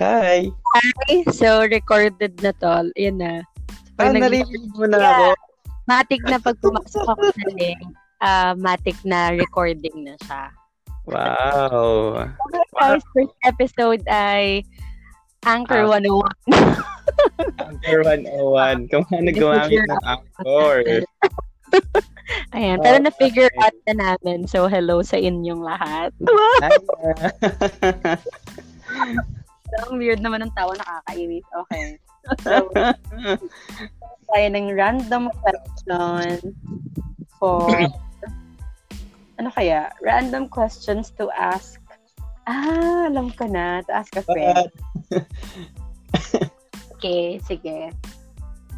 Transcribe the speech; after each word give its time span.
Hi. 0.00 0.50
Hi. 0.50 1.22
So, 1.30 1.62
recorded 1.62 2.42
na 2.42 2.50
to. 2.58 2.90
Yan 2.98 3.22
na. 3.22 3.46
So, 3.94 4.02
Ah, 4.02 4.10
nag- 4.10 4.26
narinig 4.26 4.64
mo 4.74 4.86
na 4.88 4.98
Yeah. 4.98 5.12
ako. 5.12 5.26
matik 5.86 6.22
na 6.22 6.38
pag 6.38 6.54
pumasok 6.62 7.02
ako 7.02 7.22
sa 7.34 7.46
link, 7.58 7.82
ah, 8.22 8.54
matik 8.54 8.94
na 9.02 9.34
recording 9.34 10.06
na 10.06 10.14
siya. 10.22 10.42
Wow. 11.10 12.30
Okay, 12.30 12.62
guys, 12.78 13.02
first 13.10 13.34
episode 13.42 14.02
ay 14.06 14.62
Anchor 15.42 15.82
Ah. 15.82 15.98
101. 15.98 16.30
Anchor 17.58 18.06
101. 18.06 18.86
Kung 18.86 19.02
ano 19.10 19.28
gumamit 19.34 19.82
ng 19.82 20.04
Anchor. 20.06 20.76
Ayan, 22.54 22.78
pero 22.78 23.02
Okay. 23.02 23.06
na-figure 23.10 23.50
out 23.58 23.74
na 23.90 24.14
namin. 24.14 24.46
So, 24.46 24.70
hello 24.70 25.02
sa 25.02 25.18
inyong 25.18 25.66
lahat. 25.66 26.14
Hi. 26.62 26.70
Ang 29.86 29.98
weird 29.98 30.20
naman 30.20 30.42
ng 30.44 30.52
tawa, 30.54 30.74
nakakainis. 30.76 31.46
Okay. 31.66 31.98
So, 32.44 32.68
tayo 34.28 34.46
ng 34.52 34.76
random 34.76 35.32
question 35.40 36.36
for 37.40 37.64
ano 39.40 39.48
kaya? 39.56 39.88
Random 40.04 40.52
questions 40.52 41.16
to 41.16 41.32
ask. 41.32 41.80
Ah, 42.44 43.08
alam 43.08 43.32
ko 43.32 43.48
na. 43.48 43.80
To 43.88 43.90
ask 43.96 44.12
a 44.20 44.22
friend. 44.22 44.68
Okay, 47.00 47.40
sige. 47.48 47.96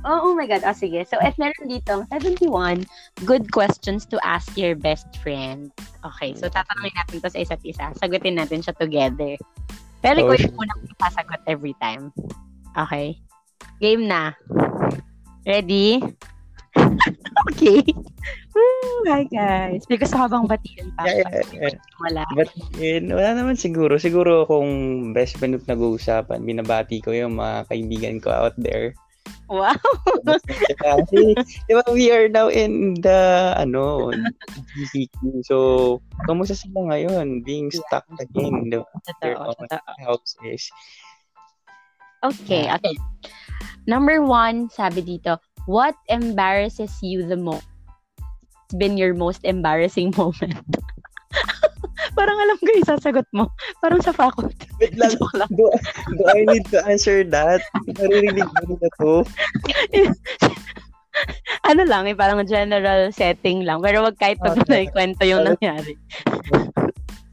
Oh, 0.07 0.31
oh 0.31 0.35
my 0.39 0.47
God. 0.47 0.63
Oh, 0.63 0.71
sige. 0.71 1.03
So, 1.11 1.19
at 1.19 1.35
meron 1.43 1.67
dito, 1.67 2.07
71 2.15 2.87
good 3.27 3.51
questions 3.51 4.07
to 4.07 4.17
ask 4.23 4.55
your 4.55 4.79
best 4.79 5.11
friend. 5.19 5.75
Okay, 6.07 6.31
so 6.39 6.47
tatanungin 6.47 6.95
natin 6.95 7.19
to 7.19 7.27
sa 7.27 7.43
isa't 7.43 7.59
isa. 7.67 7.91
Sagutin 7.99 8.39
natin 8.39 8.63
siya 8.63 8.79
together. 8.79 9.35
Pero 10.03 10.19
ikaw 10.27 10.35
yung 10.35 10.59
unang 10.59 10.83
sasagot 10.99 11.41
every 11.47 11.75
time. 11.79 12.11
Okay? 12.75 13.23
Game 13.79 14.11
na. 14.11 14.35
Ready? 15.47 16.03
okay. 17.49 17.81
Woo! 18.53 19.07
Hi, 19.09 19.25
guys. 19.31 19.87
May 19.89 19.97
gusto 19.97 20.19
ka 20.19 20.29
bang 20.29 20.45
batiin 20.51 20.89
pa? 20.99 21.09
Yeah, 21.09 21.25
yeah, 21.25 21.47
yeah. 21.73 21.77
Wala. 22.03 22.23
But 22.37 22.51
yun, 22.77 23.09
wala 23.15 23.33
naman 23.39 23.57
siguro. 23.57 23.97
Siguro 23.97 24.45
kung 24.45 24.69
best 25.17 25.39
friend 25.41 25.57
yung 25.57 25.65
nag-uusapan, 25.65 26.45
binabati 26.45 27.01
ko 27.01 27.15
yung 27.15 27.39
mga 27.39 27.71
kaibigan 27.71 28.17
ko 28.21 28.29
out 28.35 28.59
there. 28.59 28.93
Wow. 29.53 29.77
Kasi, 30.81 31.37
di 31.69 31.73
ba, 31.77 31.85
we 31.93 32.09
are 32.09 32.25
now 32.25 32.49
in 32.49 32.97
the, 33.05 33.53
ano, 33.61 34.09
GCQ. 34.73 35.45
So, 35.45 35.57
kamusta 36.25 36.57
sila 36.57 36.89
ngayon? 36.89 37.45
Being 37.45 37.69
stuck 37.69 38.09
again 38.17 38.65
in 38.65 38.69
the 38.73 38.81
their 39.21 39.37
own 39.37 39.69
houses. 40.01 40.73
Okay, 42.25 42.65
okay. 42.73 42.97
Number 43.85 44.25
one, 44.25 44.73
sabi 44.73 45.05
dito, 45.05 45.37
what 45.69 45.93
embarrasses 46.09 46.97
you 47.05 47.29
the 47.29 47.37
most? 47.37 47.69
It's 48.65 48.79
been 48.81 48.97
your 48.97 49.13
most 49.13 49.45
embarrassing 49.45 50.15
moment. 50.21 50.65
Parang 52.13 52.37
alam 52.37 52.57
ko 52.57 52.65
yung 52.69 52.87
sasagot 52.87 53.27
mo. 53.31 53.49
Parang 53.79 53.99
sa 53.99 54.11
faculty. 54.11 54.67
Wait 54.81 54.95
lang, 54.95 55.11
Joke 55.13 55.35
lang. 55.35 55.49
do, 55.51 55.65
do 56.13 56.23
I 56.29 56.45
need 56.47 56.65
to 56.69 56.79
answer 56.85 57.23
that? 57.25 57.61
Naririnig 57.89 58.45
mo 58.45 58.61
nila 58.69 58.89
to? 58.99 59.13
ano 61.71 61.83
lang, 61.85 62.05
eh, 62.05 62.13
parang 62.13 62.41
general 62.45 63.11
setting 63.11 63.63
lang. 63.63 63.81
Pero 63.81 64.03
wag 64.03 64.17
kahit 64.17 64.37
pag 64.39 64.57
Okay. 64.59 64.89
kwento 64.89 65.23
yung 65.23 65.45
nangyari. 65.45 65.97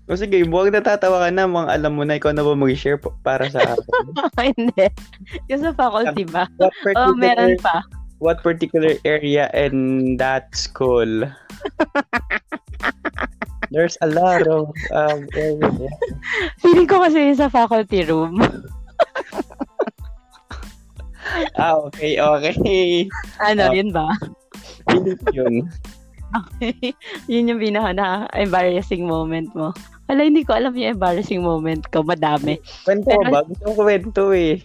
O 0.09 0.15
sige, 0.15 0.41
buwag 0.41 0.73
natatawa 0.73 1.21
ka 1.21 1.29
na, 1.29 1.45
mga 1.45 1.69
alam 1.69 1.91
mo 1.93 2.01
na, 2.01 2.17
ikaw 2.17 2.33
na 2.33 2.41
ba 2.41 2.53
mag-share 2.53 2.97
pa- 2.97 3.13
para 3.21 3.45
sa 3.45 3.61
akin? 3.61 4.51
Hindi. 4.57 4.85
Yung 5.47 5.61
sa 5.61 5.71
faculty 5.71 6.25
ba? 6.25 6.49
What 6.57 6.73
Oh, 6.97 7.13
meron 7.13 7.55
pa. 7.59 7.83
what 8.17 8.41
particular 8.41 8.95
area 9.03 9.47
in 9.53 10.15
that 10.17 10.49
school? 10.51 11.29
There's 13.69 13.97
a 14.01 14.09
lot 14.09 14.49
of 14.49 14.73
um, 14.91 15.29
area. 15.37 15.89
Feeling 16.61 16.89
ko 16.89 17.05
kasi 17.05 17.37
sa 17.37 17.49
faculty 17.49 18.03
room. 18.05 18.41
Ah, 21.61 21.77
okay, 21.77 22.17
okay. 22.17 23.05
ano, 23.37 23.69
Ah. 23.69 23.73
yun 23.75 23.93
ba? 23.93 24.09
Yun. 25.29 25.69
Okay. 26.29 26.93
yun 27.29 27.53
yung 27.53 27.61
pinaka 27.61 27.93
na 27.93 28.07
embarrassing 28.33 29.05
moment 29.05 29.53
mo. 29.53 29.69
Wala, 30.09 30.25
hindi 30.25 30.41
ko 30.41 30.57
alam 30.57 30.73
yung 30.73 30.97
embarrassing 30.97 31.45
moment 31.45 31.85
ko. 31.93 32.01
Madami. 32.01 32.57
Kwento 32.81 33.13
ko 33.13 33.21
ba? 33.29 33.45
Gusto 33.45 33.61
ko 33.61 33.81
kwento 33.85 34.23
eh. 34.33 34.57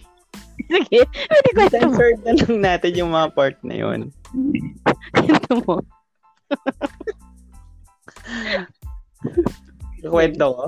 Sige, 0.65 1.05
pwede 1.05 1.49
kwento 1.53 1.75
mo. 1.77 1.93
Censor 1.93 2.09
na 2.25 2.31
lang 2.33 2.55
natin 2.57 2.91
yung 2.97 3.11
mga 3.13 3.27
part 3.37 3.57
na 3.61 3.75
yun. 3.77 3.99
Kwento 5.13 5.53
mo. 5.69 5.75
Kwento 10.11 10.45
ko? 10.53 10.65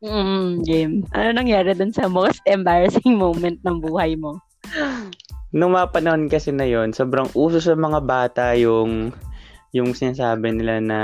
Mm, 0.00 0.64
game. 0.64 0.94
Ano 1.12 1.28
nangyari 1.36 1.76
dun 1.76 1.92
sa 1.92 2.08
most 2.08 2.40
embarrassing 2.48 3.20
moment 3.20 3.60
ng 3.60 3.76
buhay 3.84 4.16
mo? 4.16 4.40
Nung 5.52 5.76
mga 5.76 5.92
panahon 5.92 6.30
kasi 6.30 6.54
na 6.54 6.64
yon 6.64 6.94
sobrang 6.94 7.28
uso 7.36 7.60
sa 7.60 7.76
mga 7.76 8.00
bata 8.06 8.44
yung 8.56 9.12
yung 9.74 9.92
sinasabi 9.92 10.54
nila 10.54 10.80
na 10.80 11.00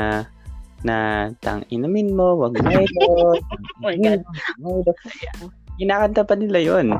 na 0.86 1.28
tang 1.42 1.66
inamin 1.68 2.14
mo, 2.14 2.38
wag 2.38 2.56
Milo. 2.62 3.34
Oh 3.76 3.82
my 3.84 3.96
God. 4.00 4.22
Kinakanta 5.76 6.24
pa 6.24 6.34
nila 6.38 6.58
yon. 6.62 6.96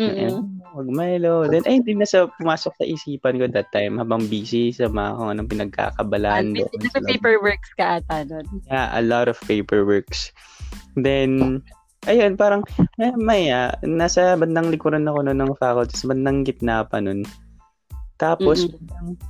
Mm-mm. 0.00 0.64
Wag 0.70 0.88
Milo. 0.88 1.44
Then, 1.44 1.66
ay, 1.68 1.84
hindi 1.84 1.92
na 1.98 2.08
sa 2.08 2.30
pumasok 2.40 2.72
sa 2.80 2.84
isipan 2.88 3.36
ko 3.36 3.44
that 3.52 3.68
time 3.74 4.00
habang 4.00 4.24
busy 4.30 4.72
sa 4.72 4.88
mga 4.88 5.10
kung 5.18 5.28
anong 5.28 5.50
pinagkakabalaan 5.50 6.56
doon. 6.56 6.70
sa 6.88 7.04
loob. 7.04 7.10
paperworks 7.10 7.70
ka 7.76 8.00
ata 8.00 8.24
nun. 8.24 8.46
Yeah, 8.70 8.88
a 8.96 9.02
lot 9.04 9.28
of 9.28 9.36
paperworks. 9.44 10.32
Then, 10.96 11.60
ayun, 12.08 12.40
parang, 12.40 12.64
eh, 12.96 13.12
maya, 13.18 13.76
nasa 13.84 14.38
bandang 14.40 14.72
likuran 14.72 15.04
ako 15.04 15.26
noon 15.26 15.38
ng 15.42 15.58
faculty, 15.60 15.94
sa 15.98 16.08
bandang 16.08 16.48
gitna 16.48 16.86
pa 16.88 17.02
nun. 17.02 17.26
Tapos, 18.16 18.64
biglang, 18.70 19.20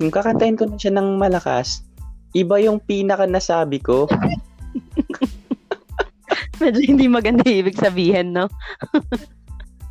nung 0.00 0.14
kakantahin 0.14 0.56
ko 0.56 0.64
na 0.70 0.80
siya 0.80 0.96
ng 0.96 1.20
malakas, 1.20 1.84
iba 2.32 2.56
yung 2.62 2.80
pinaka 2.80 3.28
nasabi 3.28 3.82
ko. 3.82 4.08
Medyo 6.62 6.80
hindi 6.88 7.04
maganda 7.04 7.44
ibig 7.44 7.76
sabihin, 7.76 8.32
no? 8.32 8.48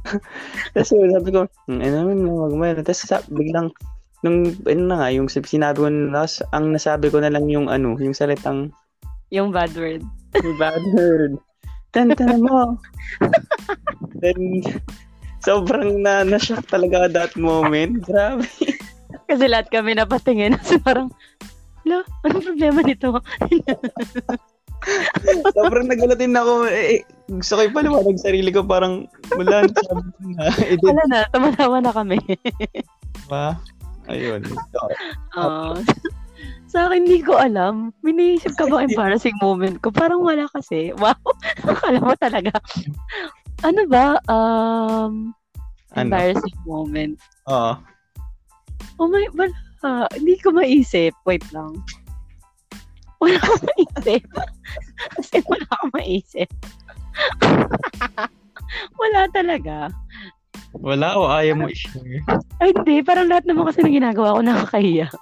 Tapos 0.73 0.89
sabi 0.89 1.29
ko, 1.33 1.49
hmm, 1.67 1.79
ano 1.81 1.95
naman, 2.05 2.17
magmahal. 2.25 2.81
Tapos 2.85 3.01
sa- 3.05 3.25
biglang, 3.31 3.73
nung, 4.21 4.53
ano 4.65 4.81
na 4.85 4.95
nga, 5.01 5.09
yung 5.13 5.27
sinabi 5.29 5.77
ko 5.81 5.87
na, 5.89 6.21
last, 6.21 6.45
ang 6.53 6.73
nasabi 6.73 7.09
ko 7.09 7.21
na 7.21 7.29
lang 7.29 7.45
yung 7.49 7.67
ano, 7.69 7.97
yung 7.97 8.15
salitang, 8.15 8.73
Yung 9.33 9.49
bad 9.49 9.73
word. 9.73 10.05
yung 10.37 10.57
bad 10.61 10.81
word. 10.93 11.33
Tanta 11.95 12.27
mo. 12.37 12.77
Then, 14.21 14.61
sobrang 15.41 16.03
na, 16.03 16.25
na-shock 16.27 16.67
talaga 16.67 17.09
that 17.09 17.33
moment. 17.37 18.05
Grabe. 18.05 18.45
Kasi 19.29 19.49
lahat 19.49 19.73
kami 19.73 19.97
napatingin. 19.97 20.59
So 20.61 20.77
parang, 20.77 21.09
Lo, 21.85 22.01
anong 22.25 22.45
problema 22.49 22.81
nito? 22.81 23.13
sobrang 25.53 25.85
nagulatin 25.85 26.33
ako. 26.33 26.65
Eh, 26.65 26.97
eh, 26.97 27.01
gusto 27.25 27.57
ko 27.57 27.61
ipaliwanag 27.65 28.21
sarili 28.21 28.53
ko 28.53 28.61
parang, 28.61 29.09
wala, 29.33 29.65
sabi 29.65 30.09
ko 30.13 30.21
na. 30.37 30.45
Wala 30.85 31.03
na, 31.09 31.19
tumatawa 31.33 31.77
na 31.81 31.91
kami. 31.91 32.21
ba? 33.25 33.57
Ayun. 34.05 34.45
So, 34.45 34.79
Oo. 35.41 35.73
sa 36.71 36.85
akin, 36.85 37.09
hindi 37.09 37.25
ko 37.25 37.33
alam. 37.41 37.89
May 38.05 38.13
naisip 38.13 38.53
ka 38.53 38.69
bang 38.69 38.85
embarrassing 38.93 39.33
moment 39.41 39.81
ko? 39.81 39.89
Parang 39.89 40.21
wala 40.21 40.45
kasi. 40.53 40.93
Wow. 41.01 41.17
Akala 41.65 41.97
mo 42.03 42.13
talaga. 42.21 42.53
Ano 43.65 43.81
ba? 43.89 44.21
Um, 44.29 45.33
Ano? 45.97 46.11
embarrassing 46.11 46.57
moment. 46.69 47.17
Oo. 47.49 47.73
Oh 49.01 49.07
my, 49.09 49.25
wala. 49.33 49.55
Hindi 50.13 50.37
ko 50.41 50.53
maisip. 50.53 51.13
Wait 51.25 51.45
lang. 51.49 51.73
Wala 53.17 53.37
ko 53.41 53.53
maisip. 53.65 54.21
Kasi 55.17 55.41
wala 55.49 55.65
ko 55.65 55.85
maisip. 55.97 56.49
wala 59.01 59.21
talaga. 59.31 59.89
Wala 60.75 61.15
o 61.15 61.31
ayaw 61.31 61.55
mo 61.55 61.67
i-share? 61.71 62.19
Ay, 62.59 62.75
hindi. 62.75 62.99
Parang 62.99 63.31
lahat 63.31 63.47
naman 63.47 63.71
kasi 63.71 63.79
ng 63.83 63.95
ginagawa 63.95 64.35
ko 64.35 64.41
nakakahiya. 64.43 65.07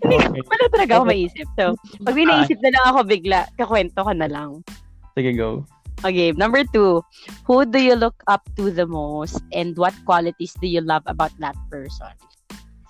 Hindi 0.00 0.16
ko, 0.16 0.26
Okay. 0.32 0.42
wala 0.48 0.64
talaga 0.72 0.92
ako 0.96 1.04
maisip. 1.06 1.46
So, 1.60 1.76
pag 2.02 2.16
may 2.16 2.24
naisip 2.24 2.58
na 2.64 2.72
lang 2.72 2.84
ako 2.88 2.98
bigla, 3.04 3.46
kakwento 3.60 4.00
ka 4.00 4.12
na 4.16 4.28
lang. 4.28 4.64
Sige, 5.12 5.36
go. 5.36 5.62
Okay, 6.02 6.32
number 6.34 6.64
two. 6.72 7.00
Who 7.46 7.64
do 7.64 7.78
you 7.78 7.94
look 7.94 8.16
up 8.26 8.44
to 8.56 8.68
the 8.72 8.84
most 8.88 9.40
and 9.52 9.76
what 9.78 9.94
qualities 10.04 10.52
do 10.58 10.66
you 10.66 10.80
love 10.80 11.04
about 11.06 11.32
that 11.38 11.56
person? 11.68 12.12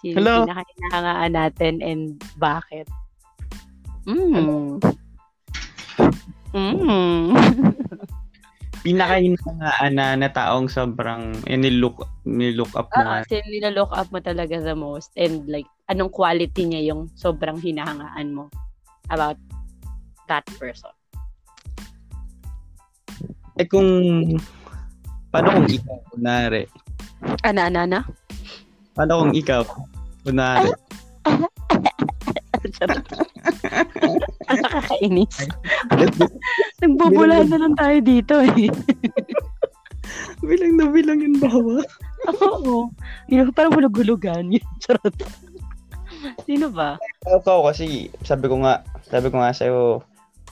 Sino 0.01 0.23
Hello? 0.23 0.33
yung 0.43 0.51
pinakahinahangaan 0.51 1.33
natin 1.35 1.75
and 1.83 2.03
bakit? 2.39 2.87
Mm. 4.07 4.81
Mm. 6.55 7.35
Pinakahinangaan 8.87 9.99
na, 9.99 10.15
na 10.15 10.31
taong 10.31 10.71
sobrang 10.71 11.35
eh, 11.51 11.59
nilook, 11.59 12.07
nilook 12.23 12.71
up 12.79 12.95
mo. 12.95 13.03
Ah, 13.03 13.27
kasi 13.27 13.43
nilalook 13.51 13.91
up 13.91 14.07
mo 14.15 14.23
talaga 14.23 14.63
the 14.63 14.71
most 14.71 15.11
and 15.19 15.43
like 15.51 15.67
anong 15.91 16.15
quality 16.15 16.63
niya 16.63 16.95
yung 16.95 17.11
sobrang 17.19 17.59
hinahangaan 17.59 18.31
mo 18.31 18.47
about 19.11 19.35
that 20.31 20.47
person. 20.63 20.95
eh 23.59 23.67
kung, 23.67 23.91
paano 25.35 25.59
kung 25.59 25.69
ikaw, 25.71 25.99
kunwari? 26.15 26.63
Ana, 27.43 27.67
ana, 27.71 27.87
ana? 27.87 28.01
Paano 28.95 29.27
kung 29.27 29.35
ikaw, 29.35 29.63
kunwari? 30.23 30.71
Ang 34.49 34.59
nakakainis. 34.65 35.35
Nagbubula 36.81 37.45
na 37.45 37.59
lang 37.61 37.75
tayo 37.77 37.99
dito 38.01 38.35
eh. 38.41 38.69
bilang 40.49 40.77
na 40.77 40.87
bilang 40.89 41.21
yung 41.21 41.39
bawa. 41.41 41.81
Oo. 42.41 42.93
Yun, 43.29 43.53
parang 43.53 43.73
hulog-hulugan. 43.77 44.53
Yun, 44.53 44.67
Charot. 44.81 45.17
Sino 46.49 46.73
ba? 46.73 46.97
Ako 47.29 47.69
kasi, 47.69 48.09
sabi 48.25 48.49
ko 48.49 48.65
nga, 48.65 48.85
sabi 49.09 49.29
ko 49.29 49.41
nga 49.41 49.53
sa'yo, 49.53 50.01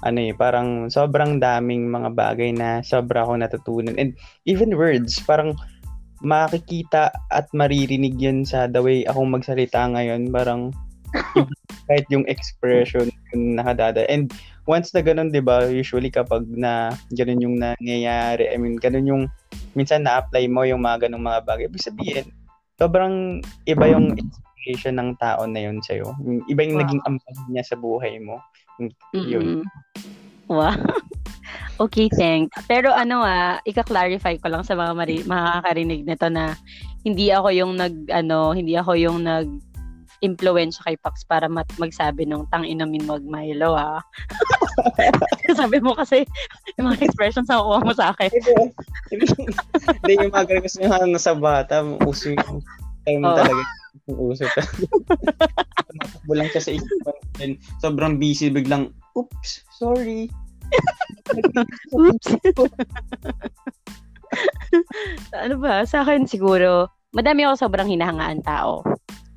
ano 0.02 0.18
eh, 0.18 0.34
parang 0.34 0.90
sobrang 0.90 1.38
daming 1.38 1.88
mga 1.88 2.10
bagay 2.12 2.50
na 2.52 2.82
sobra 2.82 3.24
ako 3.24 3.38
natutunan. 3.38 3.96
And 3.96 4.18
even 4.44 4.74
words, 4.74 5.16
parang 5.22 5.56
makikita 6.22 7.10
at 7.30 7.46
maririnig 7.54 8.18
yun 8.18 8.46
sa 8.46 8.70
the 8.70 8.82
way 8.82 9.06
akong 9.06 9.30
magsalita 9.30 9.90
ngayon. 9.90 10.30
Parang 10.30 10.74
kahit 11.88 12.06
yung 12.08 12.26
expression 12.30 13.10
yung 13.32 13.58
nakadada. 13.58 14.06
And 14.06 14.30
once 14.66 14.94
na 14.94 15.02
ganun, 15.02 15.34
di 15.34 15.42
ba, 15.42 15.66
usually 15.66 16.08
kapag 16.08 16.46
na 16.46 16.94
ganun 17.14 17.42
yung 17.42 17.56
nangyayari, 17.58 18.50
I 18.50 18.56
mean, 18.58 18.78
ganun 18.78 19.06
yung, 19.08 19.22
minsan 19.74 20.06
na-apply 20.06 20.46
mo 20.46 20.62
yung 20.62 20.82
mga 20.84 21.08
ganung 21.08 21.26
mga 21.26 21.42
bagay. 21.46 21.66
Ibig 21.66 21.86
sabihin, 21.86 22.26
sobrang 22.78 23.42
iba 23.66 23.84
yung 23.90 24.14
inspiration 24.14 24.98
ng 24.98 25.10
tao 25.18 25.46
na 25.46 25.60
yun 25.66 25.82
sa'yo. 25.82 26.14
Iba 26.46 26.66
yung 26.66 26.78
Wow. 26.78 26.82
naging 26.86 27.02
ampag 27.06 27.38
niya 27.50 27.64
sa 27.66 27.76
buhay 27.78 28.18
mo. 28.22 28.38
Yun. 29.14 29.62
Mm-mm. 29.62 29.62
Wow. 30.50 30.76
Okay, 31.80 32.06
thanks. 32.12 32.52
Pero 32.70 32.92
ano 32.94 33.24
ah, 33.24 33.58
ika-clarify 33.66 34.38
ko 34.38 34.52
lang 34.52 34.62
sa 34.62 34.76
mga 34.78 34.92
mari- 34.94 35.26
makakarinig 35.26 36.06
nito 36.06 36.28
na 36.30 36.54
hindi 37.02 37.32
ako 37.34 37.48
yung 37.50 37.72
nag 37.74 38.06
ano, 38.12 38.54
hindi 38.54 38.78
ako 38.78 38.92
yung 38.94 39.26
nag 39.26 39.48
influence 40.22 40.78
kay 40.80 40.94
Pax 41.02 41.26
para 41.26 41.50
mat- 41.50 41.76
magsabi 41.76 42.24
nung 42.24 42.46
tang 42.48 42.62
inamin 42.62 43.04
mag 43.04 43.26
Milo 43.26 43.74
ha. 43.74 43.98
Sabi 45.60 45.82
mo 45.82 45.92
kasi 45.98 46.22
yung 46.78 46.94
mga 46.94 47.10
expressions 47.10 47.50
na 47.50 47.60
kukuha 47.60 47.80
mo 47.82 47.92
sa 47.92 48.14
akin. 48.14 48.30
Hindi 49.10 50.12
yung 50.16 50.32
mga 50.32 50.62
kasi 50.62 50.86
yung 50.86 51.12
nasa 51.12 51.34
bata, 51.34 51.82
uso 52.06 52.32
yung 52.32 52.62
time 53.04 53.22
Oo. 53.26 53.36
talaga. 53.36 53.62
Uso 54.08 54.46
talaga. 54.46 54.72
Tumatakbo 55.90 56.32
lang 56.38 56.48
siya 56.54 56.62
sa 56.62 56.72
isipan. 56.72 57.16
Then, 57.36 57.52
sobrang 57.82 58.16
busy, 58.22 58.48
biglang, 58.48 58.94
oops, 59.18 59.66
sorry. 59.76 60.30
Oops. 61.92 62.28
ano 65.36 65.54
ba? 65.60 65.84
Sa 65.84 66.06
akin 66.06 66.24
siguro, 66.24 66.88
madami 67.12 67.44
ako 67.44 67.68
sobrang 67.68 67.90
hinahangaan 67.90 68.40
tao. 68.40 68.80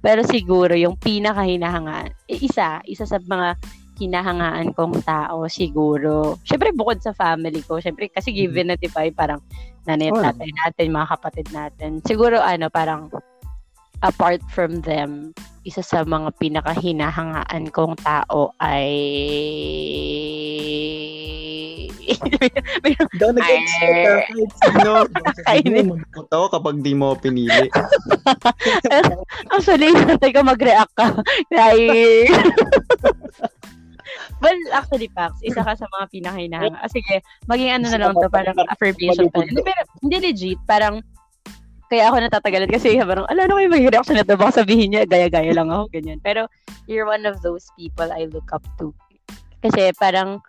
Pero 0.05 0.21
siguro 0.21 0.77
yung 0.77 1.01
pinaka 1.01 1.41
hinahangaan, 1.41 2.13
eh, 2.29 2.37
isa, 2.37 2.77
isa 2.85 3.09
sa 3.09 3.17
mga 3.17 3.57
hinahangaan 3.97 4.77
kong 4.77 5.01
tao 5.01 5.49
siguro. 5.49 6.37
Syempre 6.45 6.69
bukod 6.77 7.01
sa 7.01 7.09
family 7.17 7.65
ko, 7.65 7.81
syempre 7.81 8.13
kasi 8.13 8.29
given 8.29 8.69
na 8.69 8.77
'di 8.77 8.93
ba, 8.93 9.01
parang 9.17 9.41
nanay 9.89 10.13
at 10.13 10.29
tatay 10.29 10.51
natin, 10.53 10.93
mga 10.93 11.09
kapatid 11.09 11.47
natin. 11.49 11.91
Siguro 12.05 12.37
ano, 12.37 12.69
parang 12.69 13.09
apart 14.03 14.41
from 14.51 14.83
them, 14.83 15.31
isa 15.65 15.81
sa 15.81 16.03
mga 16.03 16.35
pinaka 16.37 16.73
hinahangaan 16.77 17.71
kong 17.73 17.95
tao 18.03 18.53
ay 18.61 18.93
Daw 23.19 23.29
nag-expect 23.33 23.97
ka 23.97 24.13
kahit 24.29 25.65
sino. 25.65 25.89
Mo 25.89 26.21
to 26.29 26.41
kapag 26.53 26.75
di 26.85 26.93
mo 26.93 27.17
pinili. 27.17 27.67
Actually, 29.53 29.89
teka 30.21 30.45
mag-react 30.45 30.93
ka. 30.93 31.17
Ay. 31.53 32.29
well, 34.41 34.59
actually, 34.73 35.09
Pax, 35.09 35.41
isa 35.41 35.65
ka 35.65 35.73
sa 35.73 35.89
mga 35.89 36.05
pinakahinahanga. 36.13 36.77
Ah, 36.77 36.89
sige, 36.91 37.25
maging 37.49 37.71
ano 37.73 37.85
na 37.89 37.99
lang 37.99 38.13
to, 38.13 38.29
parang 38.29 38.57
affirmation 38.69 39.27
pa. 39.33 39.41
Hindi, 39.41 39.61
pero, 39.65 39.81
hindi 40.05 40.17
legit, 40.21 40.59
parang, 40.69 41.01
kaya 41.89 42.09
ako 42.09 42.17
natatagalan 42.21 42.69
kasi 42.69 42.97
parang, 43.09 43.27
ala, 43.29 43.45
ano 43.45 43.57
kayo 43.57 43.69
maging 43.69 43.91
reaction 43.93 44.17
na 44.17 44.25
to? 44.25 44.37
Baka 44.37 44.65
sabihin 44.65 44.93
niya, 44.93 45.05
gaya-gaya 45.05 45.51
lang 45.53 45.69
ako, 45.69 45.89
ganyan. 45.93 46.19
Pero, 46.21 46.49
you're 46.89 47.05
one 47.05 47.25
of 47.25 47.41
those 47.41 47.69
people 47.77 48.09
I 48.09 48.25
look 48.29 48.49
up 48.53 48.65
to. 48.81 48.93
Kasi 49.61 49.93
parang, 49.97 50.41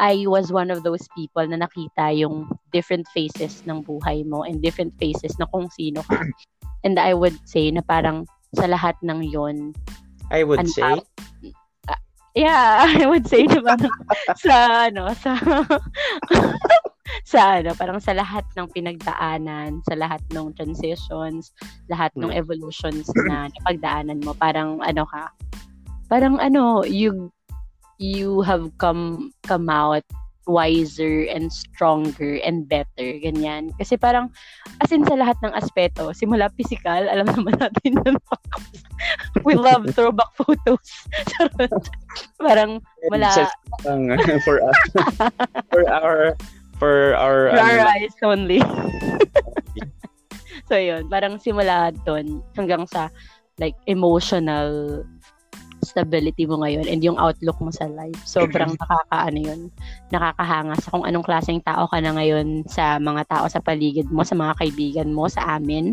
I 0.00 0.24
was 0.24 0.48
one 0.48 0.72
of 0.72 0.80
those 0.80 1.04
people 1.12 1.44
na 1.44 1.60
nakita 1.60 2.16
yung 2.16 2.48
different 2.72 3.04
faces 3.12 3.60
ng 3.68 3.84
buhay 3.84 4.24
mo 4.24 4.48
and 4.48 4.64
different 4.64 4.96
faces 4.96 5.36
na 5.36 5.44
kung 5.52 5.68
sino 5.68 6.00
ka. 6.08 6.24
And 6.86 6.96
I 6.96 7.12
would 7.12 7.36
say 7.44 7.68
na 7.68 7.84
parang 7.84 8.24
sa 8.56 8.64
lahat 8.64 8.96
ng 9.04 9.20
yon 9.28 9.76
I 10.32 10.48
would 10.48 10.64
Ano 10.64 10.72
say, 10.72 10.96
ah, 11.84 12.00
yeah, 12.32 12.88
I 12.96 13.04
would 13.04 13.28
say 13.28 13.44
na 13.44 13.60
parang 13.60 13.92
sa 14.40 14.88
ano, 14.88 15.12
sa 15.20 15.36
sa 17.30 17.60
ano, 17.60 17.74
parang 17.76 17.98
sa 17.98 18.12
lahat 18.12 18.44
ng 18.56 18.68
pinagdaanan, 18.72 19.82
sa 19.86 19.94
lahat 19.94 20.22
ng 20.32 20.52
transitions, 20.54 21.52
lahat 21.88 22.10
ng 22.16 22.30
evolutions 22.30 23.08
na 23.26 23.48
napagdaanan 23.60 24.22
mo, 24.22 24.34
parang 24.36 24.82
ano 24.82 25.06
ka, 25.08 25.30
parang 26.10 26.38
ano, 26.38 26.82
you 26.86 27.30
you 28.00 28.40
have 28.40 28.72
come 28.80 29.30
come 29.44 29.68
out 29.68 30.02
wiser 30.50 31.30
and 31.30 31.52
stronger 31.52 32.42
and 32.42 32.66
better, 32.66 33.08
ganyan. 33.22 33.70
Kasi 33.78 33.94
parang, 33.94 34.34
as 34.82 34.90
in 34.90 35.06
sa 35.06 35.14
lahat 35.14 35.38
ng 35.46 35.54
aspeto, 35.54 36.10
simula 36.10 36.50
physical, 36.58 37.06
alam 37.06 37.28
naman 37.30 37.54
natin 37.60 38.02
na 38.02 38.18
we 39.46 39.54
love 39.54 39.86
throwback 39.96 40.32
photos. 40.34 41.06
Parang, 42.42 42.82
just, 43.14 43.56
ang, 43.86 44.10
for 44.42 44.58
us, 44.64 44.78
for 45.70 45.86
our, 45.86 46.34
for 46.80 47.12
our, 47.20 47.52
for 47.52 47.60
our 47.60 47.84
ano, 47.84 47.92
eyes 47.92 48.16
only. 48.24 48.60
so, 50.68 50.80
yun. 50.80 51.04
Parang 51.12 51.36
simula 51.36 51.92
doon 52.08 52.40
hanggang 52.56 52.88
sa 52.88 53.12
like 53.60 53.76
emotional 53.84 55.04
stability 55.84 56.44
mo 56.44 56.60
ngayon 56.60 56.84
and 56.88 57.04
yung 57.04 57.20
outlook 57.20 57.60
mo 57.60 57.68
sa 57.68 57.84
life. 57.92 58.16
Sobrang 58.24 58.72
nakakaano 58.80 59.38
yun. 59.38 59.60
Nakakahanga 60.08 60.80
sa 60.80 60.92
kung 60.92 61.04
anong 61.04 61.26
klaseng 61.28 61.60
tao 61.60 61.84
ka 61.88 62.00
na 62.00 62.16
ngayon 62.16 62.64
sa 62.64 62.96
mga 62.96 63.28
tao 63.28 63.44
sa 63.48 63.60
paligid 63.60 64.08
mo, 64.08 64.24
sa 64.24 64.36
mga 64.36 64.56
kaibigan 64.56 65.12
mo, 65.12 65.28
sa 65.28 65.60
amin, 65.60 65.92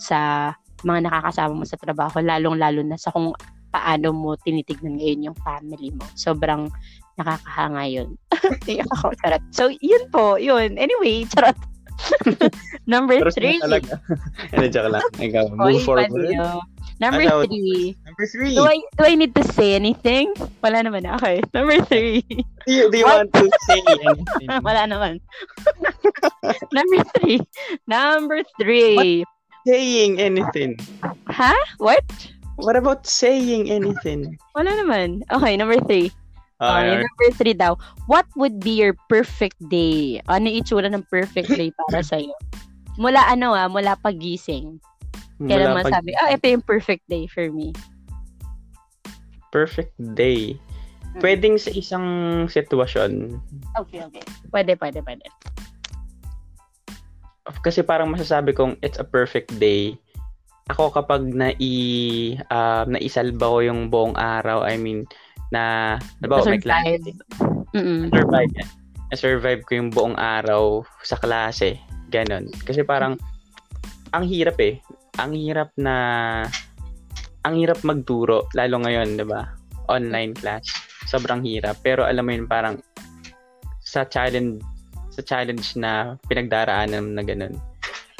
sa 0.00 0.50
mga 0.82 1.08
nakakasama 1.08 1.52
mo 1.52 1.64
sa 1.68 1.78
trabaho, 1.78 2.18
lalong-lalo 2.20 2.80
na 2.82 2.96
sa 2.96 3.12
kung 3.12 3.36
paano 3.72 4.12
mo 4.12 4.36
tinitignan 4.36 5.00
ngayon 5.00 5.32
yung 5.32 5.38
family 5.40 5.88
mo. 5.96 6.04
Sobrang 6.12 6.68
nakakahanga 7.22 7.84
yun. 7.86 8.08
Ako, 8.98 9.14
charot. 9.22 9.42
So, 9.54 9.70
yun 9.78 10.10
po, 10.10 10.34
yun. 10.36 10.74
Anyway, 10.76 11.22
charot. 11.30 11.54
Number 12.90 13.22
Pero 13.22 13.30
three. 13.30 13.62
talaga? 13.62 13.94
Ano, 14.58 14.66
joke 14.66 14.90
lang. 14.90 15.06
Ikaw, 15.22 15.44
Oy, 15.54 15.78
move 15.78 15.86
forward. 15.86 16.10
Padyo. 16.10 16.58
Number 16.98 17.22
Ano? 17.26 17.46
three. 17.46 17.94
Number 18.06 18.24
three. 18.26 18.54
Do 18.58 18.66
I 18.66 18.78
do 18.98 19.02
I 19.06 19.14
need 19.14 19.34
to 19.34 19.42
say 19.54 19.74
anything? 19.74 20.34
Wala 20.62 20.82
naman. 20.82 21.06
Okay. 21.18 21.42
Number 21.54 21.78
three. 21.86 22.22
Do 22.66 22.70
you, 22.70 22.90
do 22.90 22.96
you 23.02 23.06
What? 23.06 23.30
want 23.30 23.30
to 23.38 23.46
say 23.66 23.80
anything? 23.86 24.48
Wala 24.62 24.82
naman. 24.86 25.18
Number 26.70 26.98
three. 27.18 27.38
Number 27.86 28.38
three. 28.58 29.24
saying 29.66 30.18
anything. 30.18 30.74
Ha? 31.30 31.54
What? 31.78 32.02
What 32.58 32.74
about 32.74 33.06
saying 33.06 33.70
anything? 33.70 34.38
Wala 34.54 34.70
naman. 34.74 35.22
Okay, 35.30 35.54
number 35.58 35.78
three. 35.86 36.10
Ah, 36.62 36.78
Okay, 36.78 37.02
number 37.02 37.28
three 37.34 37.56
daw. 37.58 37.74
What 38.06 38.30
would 38.38 38.62
be 38.62 38.78
your 38.78 38.94
perfect 39.10 39.58
day? 39.66 40.22
Ano 40.30 40.46
yung 40.46 40.62
itsura 40.62 40.86
ng 40.86 41.02
perfect 41.10 41.50
day 41.50 41.74
para 41.74 42.00
sa'yo? 42.14 42.30
Mula 43.02 43.18
ano 43.26 43.50
ah, 43.58 43.66
mula 43.66 43.98
pagising. 43.98 44.78
Kailan 45.42 45.74
mula 45.74 45.82
pag- 45.82 46.06
masabi, 46.06 46.14
ah, 46.22 46.30
ito 46.30 46.46
yung 46.46 46.62
perfect 46.62 47.02
day 47.10 47.26
for 47.26 47.50
me. 47.50 47.74
perfect 49.52 49.92
day. 50.16 50.56
Pwedeng 51.20 51.60
sa 51.60 51.68
isang 51.76 52.06
sitwasyon. 52.48 53.36
Okay, 53.76 54.00
okay. 54.00 54.24
Pwede, 54.48 54.80
pwede, 54.80 55.04
pwede. 55.04 55.28
Kasi 57.60 57.84
parang 57.84 58.08
masasabi 58.08 58.56
kong 58.56 58.80
it's 58.80 58.96
a 58.96 59.04
perfect 59.04 59.52
day. 59.60 59.92
Ako 60.72 60.88
kapag 60.88 61.28
nai 61.36 61.60
uh, 62.48 62.88
naisalba 62.88 63.44
ko 63.44 63.58
yung 63.60 63.92
buong 63.92 64.16
araw, 64.16 64.64
I 64.64 64.80
mean 64.80 65.04
na, 65.52 65.96
nabawa, 66.24 66.48
may 66.48 66.56
survive. 66.56 66.64
klase, 66.64 67.12
Mm-mm. 67.76 68.08
survive 68.08 68.52
yan. 68.56 68.68
na-survive 69.12 69.60
ko 69.68 69.72
yung 69.76 69.92
buong 69.92 70.16
araw 70.16 70.80
sa 71.04 71.20
klase. 71.20 71.76
Ganon. 72.08 72.48
Kasi 72.64 72.80
parang, 72.80 73.20
ang 74.16 74.24
hirap 74.24 74.56
eh. 74.56 74.80
Ang 75.20 75.36
hirap 75.36 75.68
na, 75.76 75.96
ang 77.44 77.54
hirap 77.60 77.84
magturo, 77.84 78.48
lalo 78.56 78.80
ngayon, 78.80 79.20
di 79.20 79.26
ba? 79.28 79.52
Online 79.92 80.32
class. 80.32 80.64
Sobrang 81.04 81.44
hirap. 81.44 81.76
Pero 81.84 82.08
alam 82.08 82.24
mo 82.24 82.32
yun, 82.32 82.48
parang, 82.48 82.80
sa 83.84 84.08
challenge, 84.08 84.64
sa 85.12 85.20
challenge 85.20 85.76
na 85.76 86.16
pinagdaraanan 86.32 87.12
na 87.12 87.20
ganun, 87.20 87.60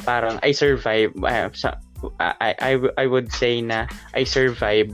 parang 0.05 0.37
I 0.45 0.53
survive, 0.53 1.09
uh, 1.25 1.49
sa, 1.57 1.81
I, 2.21 2.53
I, 2.61 2.71
I 3.01 3.05
would 3.09 3.33
say 3.33 3.65
na 3.65 3.89
I 4.13 4.27
survive 4.27 4.93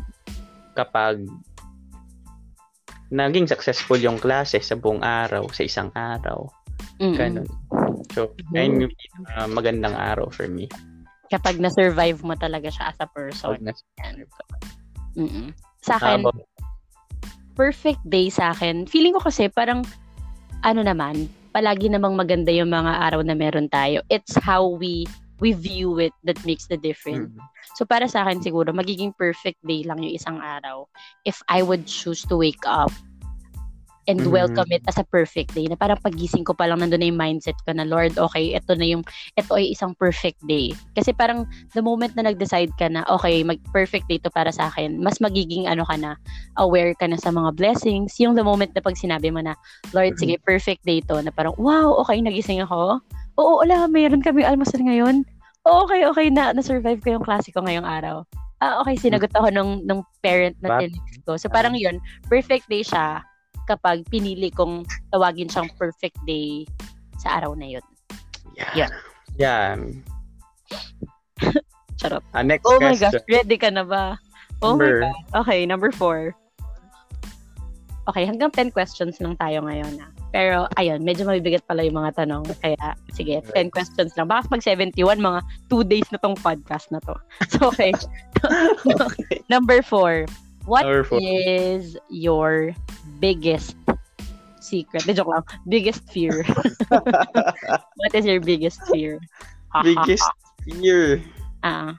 kapag 0.79 1.27
naging 3.09 3.49
successful 3.49 3.97
yung 3.97 4.21
klase 4.21 4.61
sa 4.61 4.77
buong 4.77 5.01
araw, 5.01 5.49
sa 5.49 5.65
isang 5.65 5.89
araw. 5.97 6.45
Mm-mm. 7.01 7.17
Ganun. 7.17 7.49
So, 8.13 8.33
ayun 8.53 8.87
yung 8.87 8.93
uh, 9.35 9.49
magandang 9.49 9.95
araw 9.97 10.29
for 10.29 10.47
me. 10.47 10.69
Kapag 11.29 11.61
na-survive 11.61 12.21
mo 12.25 12.33
talaga 12.33 12.69
siya 12.69 12.93
as 12.93 12.97
a 13.01 13.07
person. 13.09 13.57
Pag 13.57 13.61
nas- 13.61 13.85
Mm-mm. 15.17 15.53
Sa 15.81 15.97
akin, 15.97 16.25
Habang- 16.25 16.45
perfect 17.57 18.01
day 18.07 18.31
sa 18.31 18.55
akin. 18.55 18.87
Feeling 18.87 19.13
ko 19.17 19.21
kasi 19.27 19.51
parang, 19.51 19.83
ano 20.63 20.81
naman, 20.81 21.27
palagi 21.51 21.91
namang 21.91 22.15
maganda 22.15 22.53
yung 22.53 22.71
mga 22.71 23.09
araw 23.09 23.21
na 23.25 23.35
meron 23.35 23.67
tayo. 23.67 23.99
It's 24.07 24.37
how 24.39 24.63
we 24.63 25.03
we 25.39 25.55
view 25.55 25.99
it 25.99 26.13
that 26.23 26.39
makes 26.45 26.67
the 26.67 26.77
difference. 26.77 27.31
Mm. 27.31 27.43
So 27.75 27.83
para 27.87 28.07
sa 28.07 28.27
akin 28.27 28.43
siguro, 28.43 28.71
magiging 28.71 29.15
perfect 29.15 29.59
day 29.63 29.83
lang 29.83 30.03
yung 30.03 30.15
isang 30.15 30.39
araw 30.39 30.87
if 31.23 31.39
I 31.47 31.63
would 31.63 31.87
choose 31.87 32.23
to 32.27 32.35
wake 32.35 32.63
up 32.67 32.91
and 34.09 34.25
Mm. 34.25 34.33
welcome 34.33 34.65
it 34.73 34.81
as 34.89 34.97
a 34.97 35.05
perfect 35.05 35.53
day. 35.53 35.69
Na 35.69 35.77
parang 35.77 36.01
pagising 36.01 36.41
ko 36.41 36.57
pa 36.57 36.65
lang 36.65 36.81
nandun 36.81 36.97
na 36.97 37.13
yung 37.13 37.21
mindset 37.21 37.53
ko 37.61 37.77
na, 37.77 37.85
Lord, 37.85 38.17
okay, 38.17 38.57
ito 38.57 38.73
na 38.73 38.81
yung, 38.89 39.05
ito 39.37 39.51
ay 39.53 39.69
isang 39.69 39.93
perfect 40.01 40.41
day. 40.49 40.73
Kasi 40.97 41.13
parang 41.13 41.45
the 41.77 41.83
moment 41.85 42.17
na 42.17 42.25
nag-decide 42.25 42.73
ka 42.81 42.89
na, 42.89 43.05
okay, 43.05 43.45
mag-perfect 43.45 44.09
day 44.09 44.17
to 44.17 44.33
para 44.33 44.49
sa 44.49 44.73
akin, 44.73 44.97
mas 44.97 45.21
magiging 45.21 45.69
ano 45.69 45.85
ka 45.85 45.93
na, 45.93 46.17
aware 46.57 46.97
ka 46.97 47.05
na 47.05 47.21
sa 47.21 47.29
mga 47.29 47.53
blessings. 47.53 48.17
Yung 48.17 48.33
the 48.33 48.41
moment 48.41 48.73
na 48.73 48.81
pag 48.81 48.97
sinabi 48.97 49.29
mo 49.29 49.45
na, 49.45 49.53
Lord, 49.93 50.17
Mm-hmm. 50.17 50.25
sige, 50.25 50.35
perfect 50.41 50.81
day 50.89 51.05
to, 51.05 51.21
na 51.21 51.29
parang, 51.29 51.53
wow, 51.61 51.93
okay, 52.01 52.17
nagising 52.17 52.65
ako. 52.65 52.97
Oo, 53.39 53.63
wala, 53.63 53.87
mayroon 53.87 54.19
kami 54.19 54.43
almusal 54.43 54.83
ngayon. 54.83 55.23
Oo, 55.63 55.87
okay, 55.87 56.03
okay, 56.03 56.27
na, 56.27 56.51
na-survive 56.51 56.99
ko 56.99 57.15
yung 57.15 57.23
klase 57.23 57.55
ko 57.55 57.63
ngayong 57.63 57.87
araw. 57.87 58.27
Ah, 58.59 58.83
okay, 58.83 58.99
sinagot 58.99 59.31
ako 59.31 59.47
nung, 59.55 59.79
nung 59.87 60.03
parent 60.19 60.59
na 60.59 60.83
tinext 60.83 61.23
ko. 61.23 61.39
So, 61.39 61.47
parang 61.47 61.79
yun, 61.79 62.03
perfect 62.27 62.67
day 62.67 62.83
siya 62.83 63.23
kapag 63.63 64.03
pinili 64.11 64.51
kong 64.51 64.83
tawagin 65.15 65.47
siyang 65.47 65.71
perfect 65.79 66.19
day 66.27 66.67
sa 67.15 67.39
araw 67.39 67.55
na 67.55 67.79
yun. 67.79 67.85
Yeah. 68.75 68.91
Yeah. 69.39 69.79
Charot. 71.99 72.23
Ah, 72.35 72.43
next 72.43 72.67
Oh 72.67 72.75
my 72.75 72.91
question. 72.91 73.15
gosh, 73.15 73.23
ready 73.31 73.55
ka 73.55 73.71
na 73.71 73.87
ba? 73.87 74.19
Oh 74.59 74.75
Number- 74.75 75.07
my 75.07 75.07
God. 75.07 75.47
Okay, 75.47 75.63
number 75.63 75.91
four. 75.95 76.35
Okay, 78.11 78.25
hanggang 78.25 78.51
10 78.51 78.75
questions 78.75 79.21
lang 79.23 79.37
tayo 79.39 79.63
ngayon. 79.63 80.03
Ah. 80.03 80.11
Pero, 80.29 80.69
ayun, 80.77 81.01
medyo 81.01 81.25
mabibigat 81.25 81.65
pala 81.65 81.81
yung 81.81 81.97
mga 81.97 82.21
tanong. 82.21 82.45
Kaya, 82.61 82.93
sige, 83.17 83.41
10 83.57 83.73
questions 83.73 84.13
lang. 84.13 84.29
Baka 84.29 84.45
pag 84.45 84.61
71, 84.61 85.17
mga 85.17 85.41
2 85.73 85.81
days 85.89 86.05
na 86.13 86.21
tong 86.21 86.37
podcast 86.37 86.93
na 86.93 87.01
to. 87.01 87.17
So, 87.53 87.73
okay. 87.73 87.91
Number 89.53 89.81
four. 89.81 90.29
What 90.69 90.85
Number 90.85 91.03
four. 91.03 91.19
is 91.21 91.97
your 92.13 92.77
biggest 93.17 93.73
secret? 94.61 95.01
De, 95.09 95.17
joke 95.17 95.33
lang. 95.33 95.43
Biggest 95.65 96.05
fear. 96.13 96.45
What 97.99 98.13
is 98.13 98.25
your 98.29 98.39
biggest 98.39 98.85
fear? 98.85 99.17
Biggest 99.81 100.29
fear. 100.61 101.17
Ah. 101.65 101.97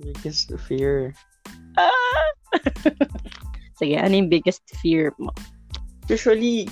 Biggest 0.00 0.48
fear. 0.64 1.12
Sige, 3.76 4.00
ano 4.00 4.14
yung 4.16 4.30
biggest 4.32 4.64
fear 4.80 5.12
mo? 5.20 5.34
Usually, 6.10 6.66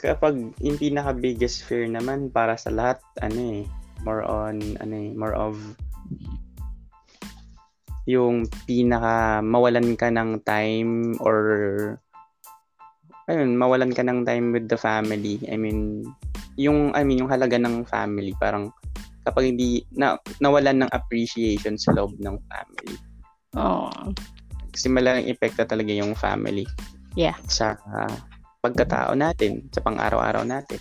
kapag 0.00 0.52
yung 0.60 0.78
pinaka-biggest 0.78 1.64
fear 1.64 1.86
naman 1.86 2.28
para 2.28 2.58
sa 2.58 2.68
lahat, 2.74 2.98
ano 3.22 3.62
eh, 3.62 3.62
more 4.02 4.26
on, 4.26 4.60
ano 4.82 4.94
eh, 4.94 5.10
more 5.14 5.34
of 5.34 5.56
yung 8.04 8.44
pinaka 8.68 9.40
mawalan 9.40 9.96
ka 9.96 10.12
ng 10.12 10.44
time 10.44 11.16
or 11.24 11.36
ayun, 13.32 13.56
mawalan 13.56 13.96
ka 13.96 14.04
ng 14.04 14.28
time 14.28 14.52
with 14.52 14.68
the 14.68 14.76
family. 14.76 15.40
I 15.48 15.56
mean, 15.56 16.04
yung 16.60 16.92
I 16.92 17.00
mean, 17.00 17.24
yung 17.24 17.32
halaga 17.32 17.56
ng 17.56 17.88
family, 17.88 18.36
parang 18.36 18.68
kapag 19.24 19.56
hindi 19.56 19.80
na, 19.96 20.20
nawalan 20.44 20.84
ng 20.84 20.90
appreciation 20.92 21.80
sa 21.80 21.96
loob 21.96 22.12
ng 22.20 22.36
family. 22.52 22.96
Oh. 23.56 23.88
Kasi 24.68 24.92
malaking 24.92 25.32
epekto 25.32 25.64
talaga 25.64 25.88
yung 25.96 26.12
family. 26.12 26.68
Yeah. 27.16 27.38
Sa 27.48 27.80
ah, 27.88 28.12
pagkatao 28.64 29.12
natin, 29.12 29.68
sa 29.68 29.84
pang-araw-araw 29.84 30.48
natin. 30.48 30.80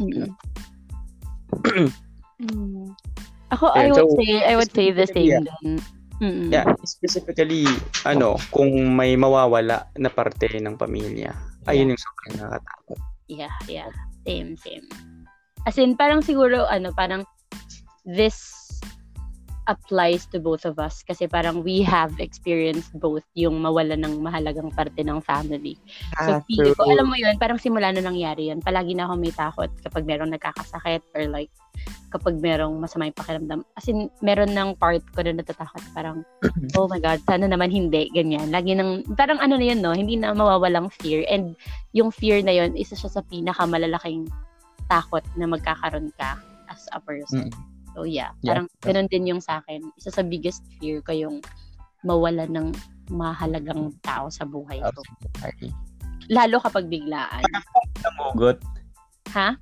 Mm. 0.00 0.32
Mm. 2.40 2.96
Ako, 3.52 3.68
I 3.76 3.90
Yeah, 3.90 3.92
would 3.92 4.08
so, 4.08 4.16
say, 4.16 4.30
I 4.40 4.54
would 4.56 4.72
say 4.72 4.86
the 4.94 5.04
same 5.04 5.44
din. 5.44 5.76
Mm-mm. 6.20 6.52
Yeah, 6.52 6.68
specifically, 6.84 7.64
ano, 8.04 8.36
kung 8.52 8.68
may 8.92 9.16
mawawala 9.16 9.88
na 9.96 10.12
parte 10.12 10.52
ng 10.52 10.76
pamilya, 10.76 11.32
ayun 11.64 11.96
yung 11.96 12.00
sobrang 12.00 12.44
nakakatakot. 12.44 13.00
Yeah, 13.32 13.56
yeah. 13.64 13.88
Same, 14.28 14.52
same. 14.60 14.84
As 15.64 15.80
in, 15.80 15.96
parang 15.96 16.20
siguro, 16.20 16.68
ano, 16.68 16.92
parang 16.92 17.24
this 18.04 18.59
applies 19.70 20.26
to 20.26 20.42
both 20.42 20.66
of 20.66 20.82
us 20.82 21.06
kasi 21.06 21.30
parang 21.30 21.62
we 21.62 21.78
have 21.78 22.10
experienced 22.18 22.90
both 22.98 23.22
yung 23.38 23.62
mawala 23.62 23.94
ng 23.94 24.18
mahalagang 24.18 24.74
parte 24.74 25.06
ng 25.06 25.22
family. 25.22 25.78
So, 26.26 26.36
Ah, 26.36 26.40
feeling 26.50 26.74
ko, 26.74 26.90
alam 26.90 27.06
mo 27.06 27.14
yun, 27.14 27.38
parang 27.38 27.62
simula 27.62 27.94
na 27.94 28.02
nangyari 28.02 28.50
yun, 28.50 28.58
palagi 28.58 28.98
na 28.98 29.06
ako 29.06 29.14
may 29.14 29.30
takot 29.30 29.70
kapag 29.86 30.02
merong 30.02 30.34
nagkakasakit 30.34 31.06
or 31.14 31.30
like, 31.30 31.54
kapag 32.10 32.42
merong 32.42 32.82
masama 32.82 33.06
yung 33.06 33.14
pakiramdam. 33.14 33.60
As 33.78 33.86
in, 33.86 34.10
meron 34.18 34.50
ng 34.50 34.74
part 34.74 35.06
ko 35.14 35.22
na 35.22 35.30
natatakot, 35.30 35.80
parang, 35.94 36.26
oh 36.76 36.90
my 36.90 36.98
God, 36.98 37.22
sana 37.22 37.46
naman 37.46 37.70
hindi, 37.70 38.10
ganyan. 38.10 38.50
Lagi 38.50 38.74
nang, 38.74 39.06
parang 39.14 39.38
ano 39.38 39.54
na 39.54 39.66
yun, 39.70 39.78
no? 39.78 39.94
Hindi 39.94 40.18
na 40.18 40.34
mawawalang 40.34 40.90
fear. 40.90 41.22
And 41.30 41.54
yung 41.94 42.10
fear 42.10 42.42
na 42.42 42.50
yun, 42.50 42.74
isa 42.74 42.98
siya 42.98 43.14
sa 43.14 43.22
pinakamalalaking 43.30 44.26
takot 44.90 45.22
na 45.38 45.46
magkakaroon 45.46 46.10
ka 46.18 46.34
as 46.66 46.90
a 46.90 46.98
person. 46.98 47.46
Mm. 47.46 47.69
So 48.00 48.08
yeah, 48.08 48.32
Yeah. 48.40 48.64
parang 48.64 48.66
ganun 48.80 49.12
din 49.12 49.28
yung 49.28 49.44
sa 49.44 49.60
akin. 49.60 49.84
Isa 50.00 50.08
sa 50.08 50.24
biggest 50.24 50.64
fear 50.80 51.04
ko 51.04 51.12
yung 51.12 51.44
mawala 52.00 52.48
ng 52.48 52.72
mahalagang 53.12 53.92
tao 54.00 54.32
sa 54.32 54.48
buhay 54.48 54.80
ko. 54.80 55.04
Lalo 56.32 56.64
kapag 56.64 56.88
biglaan. 56.88 57.44
Namugot. 58.00 58.56
Ha? 59.36 59.52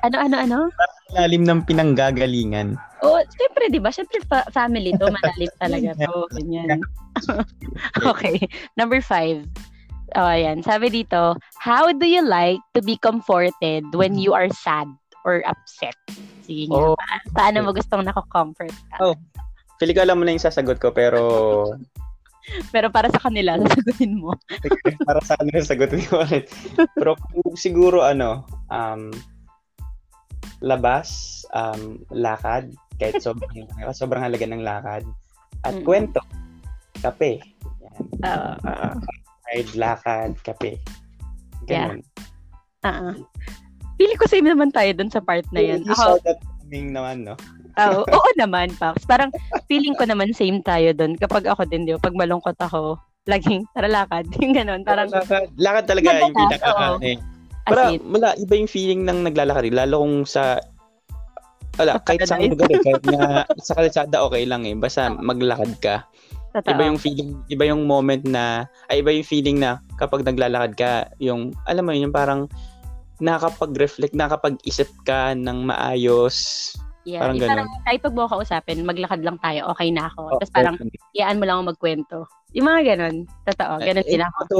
ano, 0.00 0.16
ano, 0.16 0.36
ano? 0.40 0.58
Lalim 1.12 1.44
ng 1.44 1.60
pinanggagalingan. 1.68 2.80
Oh, 3.04 3.20
siyempre, 3.36 3.68
di 3.68 3.76
ba? 3.76 3.92
Siyempre, 3.92 4.24
fa- 4.24 4.48
family 4.48 4.96
to. 4.96 5.12
Malalim 5.12 5.52
talaga 5.60 5.92
to. 5.92 6.24
Ganyan. 6.40 6.80
okay. 8.16 8.48
Number 8.80 9.04
five. 9.04 9.44
Oh, 10.16 10.24
ayan. 10.24 10.64
Sabi 10.64 10.88
dito, 10.88 11.36
how 11.60 11.92
do 11.92 12.08
you 12.08 12.24
like 12.24 12.64
to 12.72 12.80
be 12.80 12.96
comforted 12.96 13.84
when 13.92 14.16
you 14.16 14.32
are 14.32 14.48
sad 14.48 14.88
or 15.26 15.42
upset? 15.44 15.98
Sige 16.46 16.70
nga. 16.70 16.78
Oh. 16.78 16.94
Pa- 16.94 17.26
paano 17.34 17.66
mo 17.66 17.74
gustong 17.74 18.06
nako-comfort 18.06 18.70
ka? 18.94 18.96
Oh. 19.02 19.18
Pili 19.76 19.92
ko 19.92 20.06
alam 20.06 20.16
mo 20.16 20.24
na 20.24 20.32
yung 20.32 20.46
sasagot 20.46 20.78
ko, 20.78 20.94
pero 20.94 21.20
Pero 22.72 22.94
para 22.94 23.10
sa 23.10 23.18
kanila, 23.18 23.58
sasagutin 23.58 24.22
mo. 24.22 24.30
para 25.02 25.18
sa 25.26 25.34
ano 25.42 25.50
sagutin 25.58 26.06
ko 26.06 26.22
ulit. 26.22 26.46
Pero 26.94 27.18
siguro 27.58 28.06
ano, 28.06 28.46
um, 28.70 29.10
labas, 30.62 31.42
um, 31.50 31.98
lakad, 32.14 32.70
kahit 33.02 33.18
sobrang, 33.18 33.66
sobrang 33.98 34.22
halaga 34.22 34.46
ng 34.46 34.62
lakad, 34.62 35.04
at 35.66 35.74
Mm. 35.74 35.84
kwento, 35.84 36.22
kape. 37.02 37.42
Yan. 37.82 37.98
Oo. 38.22 38.52
oo. 38.62 38.90
Ride, 39.50 39.72
lakad, 39.74 40.32
kape. 40.46 40.78
Ganun. 41.66 41.98
Ah. 42.86 43.10
Pili 43.96 44.14
ko 44.16 44.28
same 44.28 44.52
naman 44.52 44.72
tayo 44.72 44.92
dun 44.92 45.08
sa 45.08 45.24
part 45.24 45.44
na 45.52 45.60
yun. 45.64 45.80
You 45.84 45.96
saw 45.96 46.20
that 46.28 46.40
coming 46.62 46.92
naman, 46.92 47.24
no? 47.24 47.36
oo, 47.76 48.02
oo 48.16 48.30
naman, 48.40 48.72
Pax. 48.76 49.04
Parang 49.04 49.30
feeling 49.68 49.96
ko 49.96 50.08
naman 50.08 50.32
same 50.32 50.60
tayo 50.64 50.92
dun. 50.96 51.16
Kapag 51.16 51.44
ako 51.48 51.68
din, 51.68 51.84
di? 51.84 51.96
Pag 52.00 52.16
malungkot 52.16 52.56
ako, 52.60 52.96
laging, 53.28 53.68
tara 53.76 53.88
lakad. 53.88 54.24
Yung 54.42 54.54
ganun. 54.56 54.82
Parang, 54.84 55.08
lakad, 55.12 55.52
lakad 55.58 55.84
talaga 55.88 56.08
yung 56.22 56.36
pinaka, 56.36 56.70
oo. 56.72 56.98
eh. 57.02 57.16
Para, 57.66 57.98
wala, 57.98 58.30
iba 58.38 58.54
yung 58.54 58.70
feeling 58.70 59.02
ng 59.02 59.26
naglalakad. 59.26 59.66
eh. 59.66 59.74
Lalo 59.74 60.06
kung 60.06 60.22
sa, 60.22 60.62
wala, 61.76 61.98
kahit 62.06 62.22
sa 62.22 62.38
lugar 62.38 62.70
eh, 62.70 62.78
kahit 62.78 63.02
na 63.10 63.42
sa 63.66 63.74
kalsada 63.74 64.22
okay 64.22 64.46
lang 64.46 64.62
eh. 64.62 64.78
Basta 64.78 65.10
maglakad 65.10 65.74
ka. 65.82 66.06
Totoo. 66.54 66.72
Iba 66.72 66.82
yung 66.88 67.00
feeling, 67.02 67.30
iba 67.50 67.64
yung 67.66 67.84
moment 67.84 68.22
na, 68.22 68.70
ay 68.86 69.02
iba 69.02 69.10
yung 69.10 69.26
feeling 69.26 69.58
na 69.58 69.82
kapag 69.98 70.22
naglalakad 70.22 70.72
ka, 70.78 70.90
yung, 71.18 71.50
alam 71.66 71.82
mo 71.84 71.90
yun, 71.90 72.08
yung 72.08 72.14
parang 72.14 72.46
nakapag-reflect, 73.22 74.12
nakapag-isip 74.12 74.88
ka 75.08 75.32
ng 75.32 75.66
maayos. 75.66 76.36
Yeah, 77.06 77.22
parang 77.22 77.38
ganun. 77.38 77.50
parang 77.54 77.68
kahit 77.86 78.00
pag 78.02 78.16
mo 78.18 78.26
kausapin, 78.26 78.82
maglakad 78.82 79.22
lang 79.22 79.38
tayo, 79.38 79.70
okay 79.70 79.94
na 79.94 80.10
ako. 80.10 80.22
Oh, 80.26 80.38
Tapos 80.42 80.52
parang, 80.52 80.74
okay. 80.74 80.98
iyaan 81.14 81.38
mo 81.38 81.46
lang 81.46 81.62
ako 81.62 81.64
magkwento. 81.70 82.16
Yung 82.52 82.66
mga 82.66 82.82
ganun. 82.94 83.16
Totoo, 83.46 83.72
ganun 83.78 84.06
Eh, 84.06 84.10
din 84.10 84.22
ako. 84.26 84.38
ito, 84.42 84.58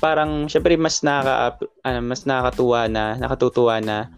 parang, 0.00 0.30
syempre, 0.48 0.72
mas 0.80 1.04
nakaka, 1.04 1.60
ano, 1.84 1.98
mas 2.00 2.24
nakakatuwa 2.24 2.80
na, 2.88 3.04
nakatutuwa 3.20 3.76
na, 3.84 4.08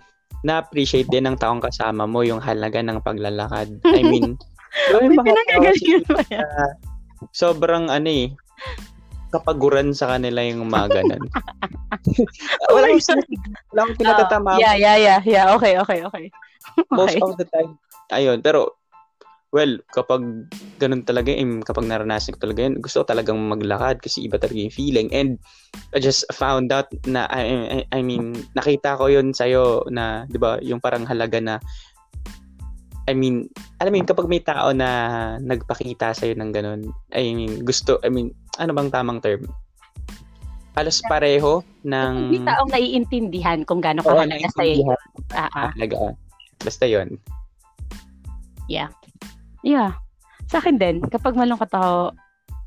na-appreciate 0.46 1.10
din 1.10 1.26
ng 1.26 1.34
taong 1.34 1.58
kasama 1.58 2.06
mo 2.06 2.22
yung 2.22 2.38
halaga 2.38 2.78
ng 2.78 3.02
paglalakad. 3.02 3.66
I 3.90 4.06
mean, 4.06 4.38
yung 4.94 5.10
May 5.10 5.18
pinagagalingan 5.18 6.04
yan. 6.30 6.46
na 6.46 6.78
sobrang 7.32 7.90
ano 7.90 8.08
eh, 8.08 8.26
kapaguran 9.28 9.92
sa 9.92 10.16
kanila 10.16 10.40
yung 10.44 10.68
mga 10.68 11.02
ganun. 11.02 11.24
Oh 12.68 12.80
wala 12.80 12.92
my 12.92 13.00
akong 13.00 13.24
wala 13.72 13.80
akong 13.84 13.98
pinatatama 14.00 14.50
Oh, 14.56 14.60
yeah, 14.60 14.76
yeah, 14.76 14.96
yeah, 14.96 15.20
yeah. 15.24 15.46
Okay, 15.56 15.76
okay, 15.80 16.00
okay. 16.04 16.24
most 16.92 17.16
okay. 17.16 17.22
of 17.24 17.36
the 17.36 17.46
time. 17.48 17.76
Ayun, 18.12 18.40
pero 18.40 18.78
well, 19.48 19.80
kapag 19.92 20.48
ganun 20.76 21.08
talaga, 21.08 21.32
eh, 21.32 21.44
kapag 21.64 21.88
naranasan 21.88 22.36
ko 22.36 22.48
talaga 22.48 22.68
yun, 22.68 22.84
gusto 22.84 23.00
ko 23.00 23.04
talagang 23.08 23.40
maglakad 23.40 23.96
kasi 24.04 24.28
iba 24.28 24.36
talaga 24.36 24.60
yung 24.60 24.74
feeling. 24.74 25.08
And 25.12 25.40
I 25.96 26.04
just 26.04 26.28
found 26.36 26.68
out 26.68 26.92
na, 27.08 27.24
I, 27.32 27.42
I, 27.48 27.78
I 27.88 28.00
mean, 28.04 28.36
nakita 28.52 29.00
ko 29.00 29.08
yun 29.08 29.32
sa'yo 29.32 29.88
na, 29.88 30.28
di 30.28 30.36
ba, 30.36 30.60
yung 30.60 30.84
parang 30.84 31.08
halaga 31.08 31.40
na, 31.40 31.56
I 33.08 33.16
mean, 33.16 33.48
alam 33.80 33.96
mo 33.96 34.04
yun, 34.04 34.08
kapag 34.08 34.28
may 34.28 34.44
tao 34.44 34.68
na 34.76 34.88
nagpakita 35.40 36.12
sa'yo 36.12 36.36
ng 36.36 36.52
ganun, 36.52 36.92
I 37.16 37.32
mean, 37.32 37.64
gusto, 37.64 37.96
I 38.04 38.12
mean, 38.12 38.36
ano 38.60 38.76
bang 38.76 38.92
tamang 38.92 39.24
term? 39.24 39.48
Halos 40.76 41.00
pareho 41.08 41.64
ng... 41.88 42.14
Hindi 42.28 42.44
taong 42.44 42.68
naiintindihan 42.68 43.64
kung 43.64 43.80
gaano 43.80 44.04
Oo, 44.04 44.12
kahalaga 44.12 44.52
sa'yo. 44.60 44.92
Ah, 45.32 45.48
ah. 45.56 45.72
Halaga. 45.72 46.12
Basta 46.60 46.84
yun. 46.84 47.16
Yeah. 48.68 48.92
Sa 50.52 50.60
akin 50.60 50.76
din, 50.76 51.00
kapag 51.08 51.32
malungkot 51.32 51.72
ako, 51.72 52.12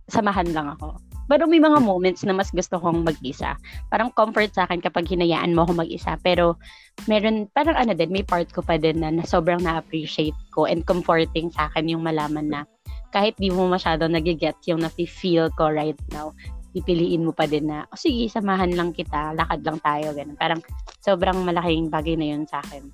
samahan 0.09 0.49
lang 0.49 0.73
ako. 0.73 0.97
Pero 1.31 1.47
may 1.47 1.63
mga 1.63 1.79
moments 1.79 2.27
na 2.27 2.35
mas 2.35 2.51
gusto 2.51 2.75
kong 2.75 3.07
mag-isa. 3.07 3.55
Parang 3.87 4.11
comfort 4.11 4.51
sa 4.51 4.67
akin 4.67 4.83
kapag 4.83 5.07
hinayaan 5.07 5.55
mo 5.55 5.63
ako 5.63 5.87
mag-isa. 5.87 6.19
Pero 6.19 6.59
meron, 7.07 7.47
parang 7.55 7.79
ano 7.79 7.95
din, 7.95 8.11
may 8.11 8.27
part 8.27 8.51
ko 8.51 8.59
pa 8.59 8.75
din 8.75 8.99
na, 8.99 9.15
na 9.15 9.23
sobrang 9.23 9.63
na-appreciate 9.63 10.35
ko 10.51 10.67
and 10.67 10.83
comforting 10.83 11.47
sa 11.55 11.71
akin 11.71 11.87
yung 11.87 12.03
malaman 12.03 12.51
na 12.51 12.67
kahit 13.15 13.35
di 13.39 13.47
mo 13.47 13.67
masyado 13.67 14.11
nagigets 14.11 14.67
yung 14.67 14.83
nafe-feel 14.83 15.51
ko 15.55 15.71
right 15.71 15.99
now, 16.11 16.35
pipiliin 16.71 17.27
mo 17.27 17.35
pa 17.35 17.47
din 17.47 17.67
na, 17.67 17.83
o 17.91 17.99
sige, 17.99 18.27
samahan 18.31 18.71
lang 18.71 18.95
kita, 18.95 19.35
lakad 19.35 19.63
lang 19.67 19.79
tayo, 19.83 20.15
ganun. 20.15 20.39
Parang 20.39 20.59
sobrang 21.03 21.39
malaking 21.43 21.91
bagay 21.91 22.15
na 22.15 22.27
yun 22.31 22.43
sa 22.47 22.63
akin. 22.63 22.87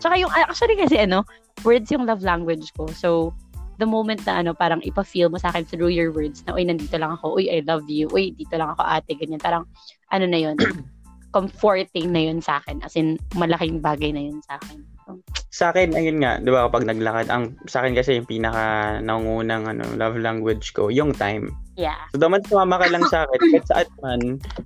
Tsaka 0.00 0.16
yung, 0.16 0.32
actually 0.32 0.74
kasi 0.80 0.96
ano, 0.96 1.22
words 1.62 1.92
yung 1.92 2.08
love 2.08 2.24
language 2.24 2.72
ko. 2.74 2.88
So, 2.90 3.36
the 3.78 3.86
moment 3.88 4.22
na 4.26 4.40
ano, 4.40 4.54
parang 4.54 4.80
ipa-feel 4.82 5.28
mo 5.28 5.38
sa 5.38 5.50
akin 5.50 5.66
through 5.66 5.90
your 5.90 6.14
words 6.14 6.42
na, 6.46 6.54
uy, 6.54 6.64
nandito 6.66 6.94
lang 6.98 7.14
ako, 7.18 7.38
uy, 7.38 7.50
I 7.50 7.62
love 7.66 7.86
you, 7.90 8.06
uy, 8.12 8.34
dito 8.34 8.54
lang 8.54 8.74
ako 8.74 8.82
ate, 8.86 9.14
ganyan. 9.18 9.42
Parang, 9.42 9.66
ano 10.10 10.24
na 10.26 10.38
yun, 10.38 10.56
comforting 11.36 12.14
na 12.14 12.30
yun 12.30 12.38
sa 12.38 12.62
akin. 12.62 12.78
As 12.86 12.94
in, 12.94 13.18
malaking 13.34 13.82
bagay 13.82 14.14
na 14.14 14.22
yun 14.30 14.38
sa 14.46 14.56
akin. 14.62 14.78
So, 15.04 15.18
sa 15.50 15.64
akin, 15.74 15.92
ayun 15.92 16.22
nga, 16.22 16.40
di 16.40 16.48
ba 16.48 16.70
kapag 16.70 16.86
naglakad, 16.88 17.28
ang 17.28 17.58
sa 17.66 17.82
akin 17.82 17.92
kasi 17.98 18.16
yung 18.16 18.30
pinaka 18.30 18.96
nangungunang 19.02 19.68
ano, 19.68 19.84
love 19.98 20.16
language 20.16 20.72
ko, 20.72 20.88
yung 20.88 21.12
time. 21.12 21.50
yeah. 21.74 21.98
So, 22.14 22.22
daman 22.22 22.46
sumama 22.46 22.78
ka 22.80 22.86
lang 22.88 23.04
sa 23.10 23.26
akin, 23.26 23.38
kahit 23.52 23.66
saan 23.68 23.88
man, 24.00 24.20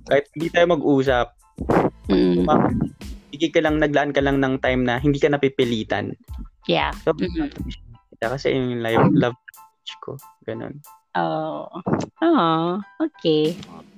kahit 0.07 0.25
hindi 0.37 0.47
tayo 0.53 0.65
mag-usap, 0.77 1.27
Mm, 2.09 2.41
sumama, 2.41 2.71
ka 3.35 3.61
lang, 3.61 3.75
naglaan 3.77 4.15
ka 4.15 4.21
lang 4.23 4.41
ng 4.41 4.57
time 4.63 4.81
na 4.87 4.97
hindi 4.97 5.19
ka 5.21 5.29
napipilitan. 5.29 6.15
yeah. 6.65 6.89
So, 7.03 7.13
Mhm. 8.19 8.31
kasi 8.35 8.47
yung 8.51 8.83
love, 8.83 9.07
love 9.15 9.37
language 9.39 9.93
ko, 10.03 10.11
ganun. 10.43 10.75
Oh. 11.15 11.67
Oh, 12.21 12.79
okay. 12.99 13.55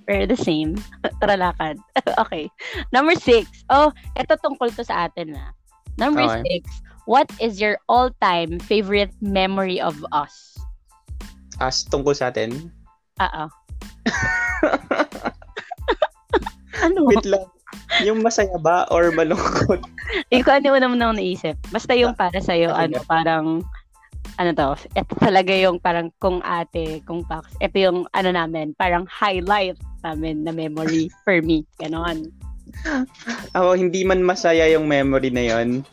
We're 0.07 0.25
the 0.25 0.37
same. 0.37 0.77
Tara 1.21 1.35
lakad. 1.35 1.77
okay. 2.21 2.47
Number 2.93 3.17
six. 3.17 3.49
Oh, 3.67 3.91
ito 4.15 4.37
tungkol 4.39 4.71
to 4.73 4.85
sa 4.85 5.09
atin 5.09 5.35
na. 5.35 5.51
Number 5.97 6.23
Okay. 6.23 6.41
six. 6.47 6.63
What 7.09 7.27
is 7.41 7.59
your 7.59 7.81
all-time 7.89 8.61
favorite 8.61 9.11
memory 9.19 9.81
of 9.81 9.97
us? 10.13 10.55
As 11.59 11.83
tungkol 11.83 12.15
sa 12.15 12.29
atin, 12.29 12.71
Oo. 13.19 13.43
ano? 16.85 17.05
wait 17.05 17.25
lang, 17.25 17.45
yung 18.01 18.21
masaya 18.21 18.55
ba 18.57 18.87
or 18.89 19.11
malungkot? 19.11 19.81
Ikaw 20.31 20.61
ano 20.61 20.77
una 20.77 20.87
mo 20.87 20.95
nang 20.95 21.17
naisip? 21.17 21.57
Basta 21.69 21.93
yung 21.93 22.15
para 22.15 22.39
sa'yo, 22.39 22.71
Okay. 22.71 22.81
ano, 22.87 22.97
parang, 23.05 23.45
ano 24.37 24.51
to, 24.55 24.69
ito 24.95 25.13
talaga 25.19 25.51
yung 25.51 25.81
parang 25.81 26.13
kung 26.21 26.39
ate, 26.45 27.03
kung 27.03 27.25
Pax, 27.25 27.51
ito 27.59 27.75
yung 27.75 28.07
ano 28.15 28.29
namin, 28.31 28.75
parang 28.77 29.03
highlight 29.07 29.75
namin 30.05 30.43
na 30.45 30.53
memory 30.55 31.11
for 31.25 31.41
me. 31.43 31.67
Ganon. 31.79 32.31
Ako, 33.57 33.75
hindi 33.75 34.07
man 34.07 34.23
masaya 34.23 34.69
yung 34.71 34.87
memory 34.87 35.33
na 35.33 35.43
yon 35.43 35.83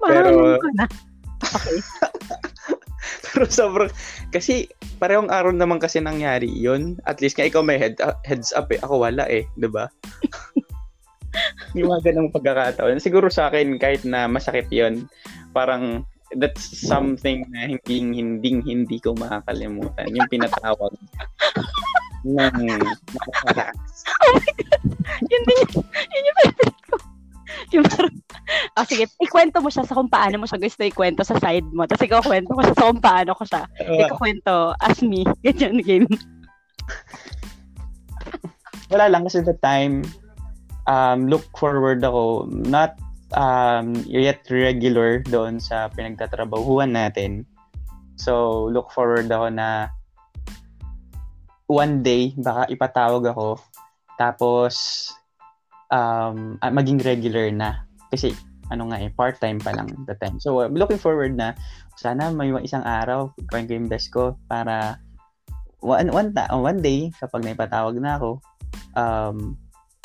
Pero- 0.00 0.58
na. 0.78 0.86
Okay. 1.42 1.78
Pero 3.32 3.48
sobrang, 3.48 3.90
kasi 4.30 4.68
parehong 5.00 5.32
araw 5.32 5.50
naman 5.50 5.80
kasi 5.82 5.98
nangyari 5.98 6.46
yun. 6.46 7.00
At 7.08 7.18
least 7.18 7.34
nga 7.34 7.48
ikaw 7.48 7.64
may 7.64 7.80
head, 7.80 7.98
uh, 7.98 8.14
heads 8.22 8.54
up 8.54 8.70
eh. 8.70 8.78
Ako 8.84 9.02
wala 9.02 9.26
eh, 9.26 9.48
di 9.58 9.66
ba? 9.66 9.88
yung 11.76 11.88
mga 11.90 12.12
ganong 12.12 12.30
pagkakataon. 12.30 13.00
Siguro 13.00 13.32
sa 13.32 13.48
akin, 13.48 13.80
kahit 13.80 14.04
na 14.04 14.28
masakit 14.28 14.68
yon 14.68 15.08
parang 15.56 16.04
that's 16.38 16.64
something 16.80 17.44
na 17.52 17.68
hindi 17.68 17.96
hindi 18.12 18.50
hindi 18.64 18.96
ko 19.00 19.16
makakalimutan. 19.16 20.08
Yung 20.12 20.28
pinatawag 20.28 20.92
ng 22.36 22.56
nakakataas. 23.12 23.92
yun 25.28 25.42
din 25.42 25.58
yun, 25.58 25.84
yun 25.84 26.22
yung 26.28 26.38
favorite 26.40 26.82
ko. 26.88 26.96
Yung 27.72 27.84
parang, 27.84 28.16
oh, 28.80 28.86
sige, 28.88 29.04
ikwento 29.20 29.60
mo 29.60 29.68
siya 29.68 29.84
sa 29.84 29.96
kung 29.96 30.08
paano 30.08 30.40
mo 30.40 30.46
siya 30.48 30.60
gusto 30.60 30.80
ikwento 30.84 31.20
sa 31.24 31.36
side 31.36 31.68
mo. 31.72 31.84
Tapos 31.84 32.04
ikaw 32.04 32.20
kwento 32.24 32.52
ko 32.56 32.60
siya 32.64 32.76
sa 32.76 32.86
kung 32.88 33.02
paano 33.02 33.30
ko 33.36 33.44
siya. 33.44 33.62
Ikaw 33.76 34.16
kwento 34.16 34.54
as 34.80 34.98
me. 35.04 35.24
Ganyan 35.44 35.84
game. 35.84 36.08
wala 38.92 39.08
lang 39.08 39.24
kasi 39.24 39.40
the 39.40 39.56
time 39.64 40.04
um, 40.84 41.24
look 41.24 41.48
forward 41.56 42.04
ako 42.04 42.44
not 42.68 42.92
um, 43.32 43.96
yet 44.08 44.44
regular 44.48 45.24
doon 45.24 45.58
sa 45.58 45.88
pinagtatrabahuan 45.92 46.92
natin. 46.92 47.44
So, 48.20 48.64
look 48.68 48.92
forward 48.92 49.32
ako 49.32 49.48
na 49.52 49.90
one 51.66 52.04
day, 52.04 52.36
baka 52.36 52.68
ipatawag 52.68 53.24
ako, 53.32 53.58
tapos 54.20 55.08
um, 55.88 56.60
ah, 56.60 56.72
maging 56.72 57.00
regular 57.00 57.48
na. 57.50 57.88
Kasi, 58.12 58.36
ano 58.68 58.88
nga 58.92 59.00
eh, 59.00 59.12
part-time 59.12 59.60
pa 59.60 59.72
lang 59.72 59.88
the 60.04 60.16
time. 60.20 60.36
So, 60.40 60.60
I'm 60.60 60.76
looking 60.76 61.00
forward 61.00 61.36
na 61.36 61.56
sana 61.96 62.32
may 62.32 62.52
isang 62.64 62.84
araw, 62.84 63.32
gawin 63.48 63.68
ko 63.68 63.72
yung 63.76 63.90
best 63.90 64.08
ko 64.12 64.36
para 64.48 65.00
one, 65.80 66.12
one, 66.12 66.30
ta- 66.32 66.52
one 66.52 66.80
day, 66.80 67.10
kapag 67.16 67.44
naipatawag 67.44 67.96
na 67.98 68.20
ako, 68.20 68.30
um, 68.96 69.56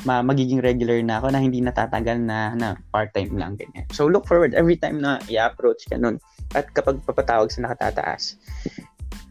ma 0.06 0.22
magiging 0.22 0.62
regular 0.62 1.02
na 1.02 1.18
ako 1.18 1.34
na 1.34 1.42
hindi 1.42 1.58
natatagal 1.58 2.22
na, 2.22 2.54
na 2.54 2.78
part-time 2.94 3.34
lang 3.34 3.58
ganyan. 3.58 3.88
So 3.90 4.06
look 4.06 4.30
forward 4.30 4.54
every 4.54 4.78
time 4.78 5.02
na 5.02 5.18
i-approach 5.26 5.90
ka 5.90 5.98
nun. 5.98 6.22
At 6.54 6.70
kapag 6.78 7.02
papatawag 7.02 7.50
sa 7.50 7.66
nakatataas, 7.66 8.38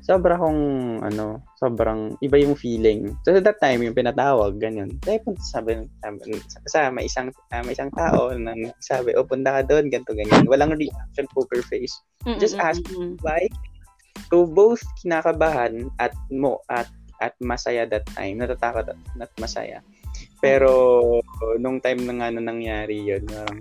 sobra 0.06 0.38
kong 0.38 0.62
ano, 1.02 1.42
sobrang 1.58 2.14
iba 2.22 2.38
yung 2.38 2.54
feeling. 2.54 3.14
So 3.26 3.34
at 3.34 3.42
that 3.42 3.58
time 3.58 3.82
yung 3.82 3.94
pinatawag 3.94 4.58
ganyan. 4.62 4.94
Kaya 5.02 5.18
punta 5.22 5.42
sabi, 5.42 5.82
sabi 6.02 6.38
sa 6.70 6.90
may 6.94 7.10
isang 7.10 7.34
ah, 7.50 7.62
may 7.66 7.74
isang 7.74 7.90
tao 7.90 8.30
na 8.34 8.54
sabi, 8.78 9.14
"Oh, 9.18 9.26
punta 9.26 9.62
ka 9.62 9.62
doon, 9.66 9.90
ganto 9.90 10.14
ganyan." 10.14 10.46
Walang 10.46 10.78
reaction, 10.78 11.26
poker 11.34 11.62
face. 11.66 11.94
Just 12.38 12.54
ask. 12.58 12.82
Why? 13.22 13.50
So 14.30 14.46
both 14.46 14.82
kinakabahan 15.02 15.90
at 15.98 16.14
mo 16.30 16.62
at 16.70 16.86
at 17.18 17.32
masaya 17.40 17.88
that 17.88 18.04
time, 18.12 18.38
natatakot 18.38 18.92
at, 18.92 19.00
at 19.18 19.32
masaya. 19.40 19.80
Pero 20.40 20.70
nung 21.60 21.80
time 21.80 22.04
na 22.04 22.14
nga 22.20 22.28
na 22.32 22.42
nangyari 22.44 23.00
yun, 23.00 23.24
parang 23.26 23.60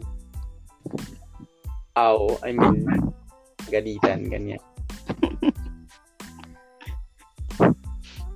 aw, 1.95 2.19
I 2.43 2.51
mean, 2.51 2.83
galitan, 3.71 4.27
ganyan. 4.27 4.59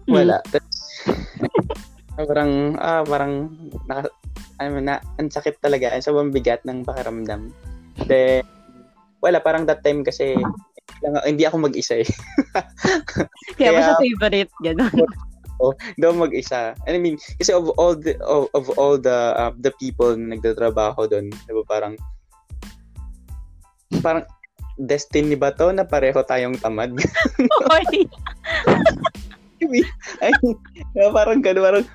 Wala. 0.10 0.42
That's, 0.50 1.06
parang, 2.18 2.80
ah, 2.82 3.04
parang, 3.06 3.52
naka, 3.86 4.10
I 4.60 4.68
mean, 4.72 4.90
na, 4.90 5.00
ang 5.22 5.30
sakit 5.30 5.62
talaga, 5.62 5.92
ang 5.94 6.04
sobrang 6.04 6.34
bigat 6.34 6.64
ng 6.66 6.84
pakiramdam. 6.84 7.52
Then, 8.10 8.44
wala, 9.22 9.44
parang 9.44 9.68
that 9.68 9.84
time 9.84 10.02
kasi, 10.02 10.36
lang, 11.04 11.16
hindi 11.24 11.44
ako 11.46 11.70
mag-isa 11.70 12.02
eh. 12.02 12.10
Kaya, 13.60 13.72
Kaya- 13.76 13.84
siya 13.86 13.96
favorite? 14.02 14.52
Ganun. 15.60 15.76
Hindi 15.76 16.04
ako 16.08 16.16
mag-isa. 16.16 16.62
And 16.88 16.96
I 16.96 17.00
mean, 17.00 17.20
kasi 17.36 17.52
of 17.52 17.68
all 17.76 17.94
the 17.94 18.16
of, 18.24 18.48
of 18.56 18.72
all 18.80 18.96
the 18.96 19.36
uh, 19.36 19.52
the 19.60 19.76
people 19.76 20.16
na 20.16 20.40
nagtatrabaho 20.40 21.06
doon, 21.12 21.30
'di 21.30 21.52
ba 21.52 21.64
parang 21.68 21.94
parang 24.00 24.24
destiny 24.80 25.36
ba 25.36 25.52
to 25.52 25.76
na 25.76 25.84
pareho 25.84 26.24
tayong 26.24 26.56
tamad? 26.64 26.96
Oy. 27.76 28.08
Ay, 30.24 30.32
parang 31.12 31.44
gano'n, 31.44 31.64
parang, 31.68 31.86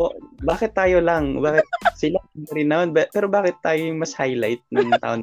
oh, 0.00 0.14
bakit 0.40 0.72
tayo 0.72 1.04
lang? 1.04 1.36
Bakit 1.44 1.66
sila 2.00 2.16
rin 2.56 2.72
naman? 2.72 2.96
Ba- 2.96 3.12
Pero 3.12 3.28
bakit 3.28 3.60
tayo 3.60 3.76
yung 3.76 4.00
mas 4.00 4.16
highlight 4.16 4.64
ng 4.72 4.88
taon? 5.04 5.20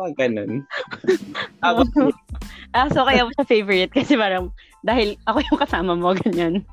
Mga 0.00 0.10
ganun. 0.16 0.64
Tapos, 1.60 1.88
ah, 2.76 2.88
so 2.88 3.04
kaya 3.04 3.28
mo 3.28 3.30
siya 3.36 3.44
favorite 3.44 3.92
kasi 3.92 4.16
parang 4.16 4.48
dahil 4.82 5.14
ako 5.30 5.38
yung 5.46 5.60
kasama 5.62 5.92
mo, 5.94 6.14
ganyan. 6.14 6.66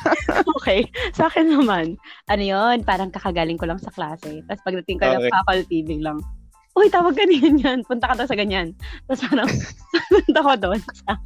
okay. 0.56 0.86
Sa 1.12 1.26
akin 1.26 1.50
naman, 1.50 1.98
ano 2.30 2.42
yun, 2.42 2.86
parang 2.86 3.10
kakagaling 3.10 3.58
ko 3.58 3.66
lang 3.66 3.82
sa 3.82 3.92
klase. 3.92 4.40
Tapos 4.46 4.62
pagdating 4.64 4.98
ko 4.98 5.04
ng 5.06 5.22
Okay. 5.26 5.32
faculty, 5.34 5.78
biglang, 5.84 6.18
Uy, 6.78 6.86
tawag 6.86 7.18
ka 7.18 7.26
niyan 7.26 7.58
yan. 7.60 7.78
Punta 7.82 8.08
ka 8.08 8.14
daw 8.14 8.26
sa 8.30 8.38
ganyan. 8.38 8.72
Tapos 9.10 9.26
parang, 9.26 9.50
punta 10.14 10.40
ko 10.40 10.52
doon 10.54 10.80
sa, 11.02 11.18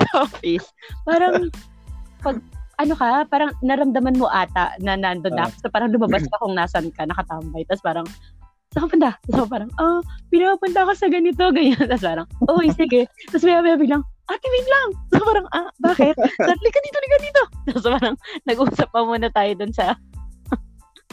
sa 0.00 0.08
office. 0.24 0.66
Parang, 1.04 1.52
pag, 2.24 2.40
ano 2.80 2.94
ka, 2.96 3.28
parang 3.28 3.52
naramdaman 3.60 4.16
mo 4.16 4.30
ata 4.32 4.74
na 4.80 4.96
nandun 4.96 5.34
na. 5.36 5.46
Ah. 5.46 5.52
So 5.60 5.68
parang 5.68 5.92
lumabas 5.92 6.24
ka 6.24 6.40
kung 6.40 6.56
nasan 6.56 6.88
ka, 6.94 7.04
nakatambay. 7.04 7.68
Tapos 7.68 7.84
parang, 7.84 8.06
saan 8.72 8.86
ka 8.86 8.88
punta? 8.90 9.10
Tapos 9.28 9.50
parang, 9.50 9.70
oh, 9.76 10.00
pinapunta 10.32 10.82
ako 10.88 10.92
sa 10.96 11.06
ganito, 11.12 11.44
ganyan. 11.52 11.84
Tapos 11.84 12.06
parang, 12.06 12.26
oh, 12.48 12.62
sige. 12.72 13.06
Tapos 13.28 13.44
maya 13.44 13.60
maya 13.60 13.76
biglang, 13.76 14.02
ate, 14.28 14.46
wait 14.48 14.68
lang. 14.68 14.88
So 15.12 15.24
parang, 15.24 15.46
ah, 15.56 15.68
bakit? 15.80 16.14
Tapos, 16.16 16.60
lika 16.62 16.80
dito, 16.84 16.98
lika 17.00 17.18
dito. 17.20 17.42
Tapos 17.72 17.84
parang, 17.88 18.14
nag-usap 18.44 18.88
pa 18.92 19.00
muna 19.02 19.28
tayo 19.32 19.52
dun 19.56 19.72
sa, 19.72 19.96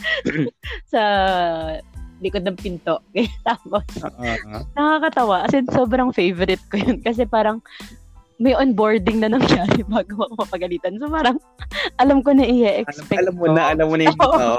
sa 0.92 1.02
likod 2.20 2.44
ng 2.48 2.60
pinto. 2.60 3.00
Tapos, 3.48 3.84
uh, 4.04 4.64
nakakatawa. 4.76 5.48
As 5.48 5.56
in, 5.56 5.68
sobrang 5.72 6.16
favorite 6.16 6.64
ko 6.72 6.80
yun. 6.80 7.00
Kasi 7.04 7.28
parang, 7.28 7.60
may 8.36 8.52
onboarding 8.52 9.24
na 9.24 9.32
nangyari 9.32 9.80
bago 9.92 10.28
ako 10.28 10.34
mapagalitan. 10.44 11.00
So 11.00 11.08
parang, 11.08 11.40
alam 12.02 12.20
ko 12.20 12.36
na 12.36 12.44
alam, 12.44 12.60
i-expect 12.60 13.22
alam 13.22 13.36
mo 13.40 13.46
ko. 13.48 13.54
na, 13.56 13.64
alam 13.72 13.88
mo 13.88 13.96
na 13.96 14.04
yung, 14.12 14.20
oo. 14.20 14.56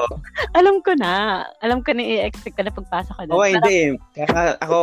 Alam 0.57 0.77
ko 0.81 0.93
na. 0.97 1.13
Alam 1.61 1.79
ko 1.85 1.91
na 1.93 2.03
i-expect 2.05 2.57
ko 2.57 2.63
na 2.65 2.73
pagpasok 2.73 3.15
ko 3.15 3.23
doon. 3.29 3.37
Oo, 3.37 3.45
Parang, 3.45 3.53
hindi. 3.61 3.79
Kaya 4.17 4.57
ako, 4.65 4.79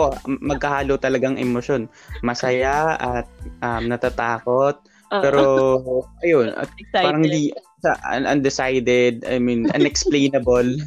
magkahalo 0.46 0.94
talagang 1.02 1.42
emosyon. 1.42 1.90
Masaya 2.22 2.98
at 3.02 3.26
um, 3.66 3.90
natatakot. 3.90 4.78
Pero, 5.10 5.44
ayun, 6.26 6.54
at 6.54 6.70
excited. 6.78 7.06
parang 7.06 7.26
sa 7.26 7.73
un- 8.10 8.28
undecided, 8.28 9.24
I 9.28 9.38
mean, 9.40 9.68
unexplainable. 9.78 10.80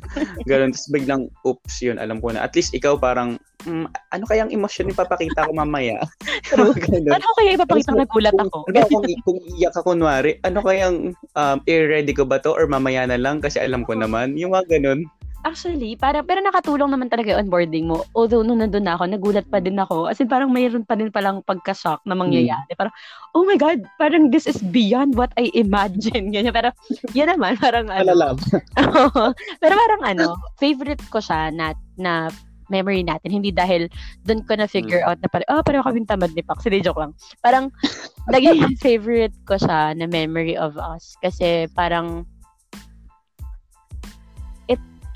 Ganun. 0.48 0.72
Tapos 0.72 0.88
biglang, 0.90 1.22
oops, 1.44 1.74
yun, 1.84 2.00
alam 2.00 2.20
ko 2.20 2.32
na. 2.32 2.44
At 2.44 2.56
least 2.56 2.72
ikaw 2.72 2.96
parang, 2.96 3.36
mm, 3.68 3.86
ano 3.86 4.24
kayang 4.24 4.52
emosyon 4.52 4.92
ipapakita 4.92 5.46
ko 5.46 5.52
mamaya? 5.52 6.00
Ko 6.50 6.72
kaya 7.38 7.58
ipapakita 7.58 7.92
Tapos, 7.92 8.00
nagulat 8.00 8.36
ako? 8.38 8.58
Ano, 8.70 8.78
kung, 8.88 9.04
kung 9.26 9.38
iyak 9.58 9.72
ka 9.74 9.82
kunwari, 9.82 10.38
ano 10.46 10.62
kayang 10.62 10.96
um, 11.34 11.58
i-ready 11.66 12.14
ko 12.14 12.24
ba 12.24 12.38
to 12.38 12.54
or 12.54 12.70
mamaya 12.70 13.04
na 13.04 13.18
lang 13.18 13.42
kasi 13.42 13.58
alam 13.58 13.82
ko 13.82 13.98
naman. 13.98 14.38
Yung 14.38 14.54
mga 14.54 14.78
ganun. 14.78 15.10
Actually, 15.46 15.94
para, 15.94 16.26
pero 16.26 16.42
nakatulong 16.42 16.90
naman 16.90 17.06
talaga 17.06 17.30
yung 17.30 17.46
onboarding 17.46 17.86
mo. 17.86 18.02
Although, 18.18 18.42
nung 18.42 18.58
nandun 18.58 18.82
na 18.82 18.98
ako, 18.98 19.06
nagulat 19.06 19.46
pa 19.46 19.62
din 19.62 19.78
ako. 19.78 20.10
As 20.10 20.18
in, 20.18 20.26
parang 20.26 20.50
mayroon 20.50 20.82
pa 20.82 20.98
din 20.98 21.06
palang 21.14 21.38
pagka-shock 21.46 22.02
na 22.02 22.18
mangyayari. 22.18 22.66
Parang, 22.74 22.90
oh 23.30 23.46
my 23.46 23.54
God, 23.54 23.86
parang 23.94 24.34
this 24.34 24.50
is 24.50 24.58
beyond 24.74 25.14
what 25.14 25.30
I 25.38 25.54
imagine. 25.54 26.30
Ganyan. 26.34 26.50
Pero, 26.50 26.74
yun 27.14 27.30
naman, 27.30 27.62
parang 27.62 27.86
ano. 27.86 28.10
Alalab. 28.10 28.42
pero 29.62 29.74
parang 29.78 30.02
ano, 30.02 30.34
favorite 30.58 31.06
ko 31.14 31.22
siya 31.22 31.54
na, 31.54 31.78
na 31.94 32.26
memory 32.66 33.06
natin. 33.06 33.30
Hindi 33.30 33.54
dahil 33.54 33.86
doon 34.26 34.42
ko 34.50 34.58
na-figure 34.58 35.06
out 35.06 35.22
na 35.22 35.30
parang, 35.30 35.46
oh, 35.54 35.62
pareho 35.62 35.86
kami 35.86 36.02
tamad 36.10 36.34
ni 36.34 36.42
Pax. 36.42 36.66
Hindi, 36.66 36.82
joke 36.82 36.98
lang. 36.98 37.14
Parang, 37.38 37.70
naging 38.34 38.74
favorite 38.82 39.36
ko 39.46 39.54
siya 39.62 39.94
na 39.94 40.10
memory 40.10 40.58
of 40.58 40.74
us. 40.74 41.14
Kasi 41.22 41.70
parang, 41.70 42.26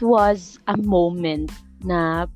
was 0.02 0.58
a 0.66 0.76
moment 0.76 1.52
na 1.84 2.26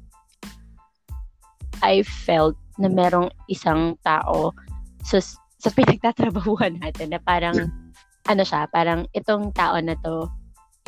I 1.85 2.05
felt 2.05 2.57
na 2.81 2.89
merong 2.89 3.31
isang 3.47 3.99
tao 4.03 4.57
sa, 5.05 5.21
sa 5.61 5.71
pinagtatrabahuan 5.71 6.79
natin 6.83 7.13
na 7.13 7.21
parang, 7.21 7.69
ano 8.27 8.43
siya, 8.43 8.67
parang 8.73 9.05
itong 9.13 9.53
tao 9.53 9.77
na 9.79 9.95
to, 10.01 10.27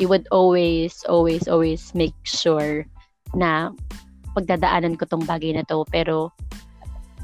he 0.01 0.05
would 0.05 0.25
always, 0.33 1.05
always, 1.09 1.45
always 1.49 1.93
make 1.93 2.15
sure 2.25 2.85
na 3.33 3.73
pagdadaanan 4.37 4.97
ko 4.97 5.05
tong 5.09 5.25
bagay 5.25 5.53
na 5.53 5.65
to. 5.65 5.85
Pero, 5.89 6.33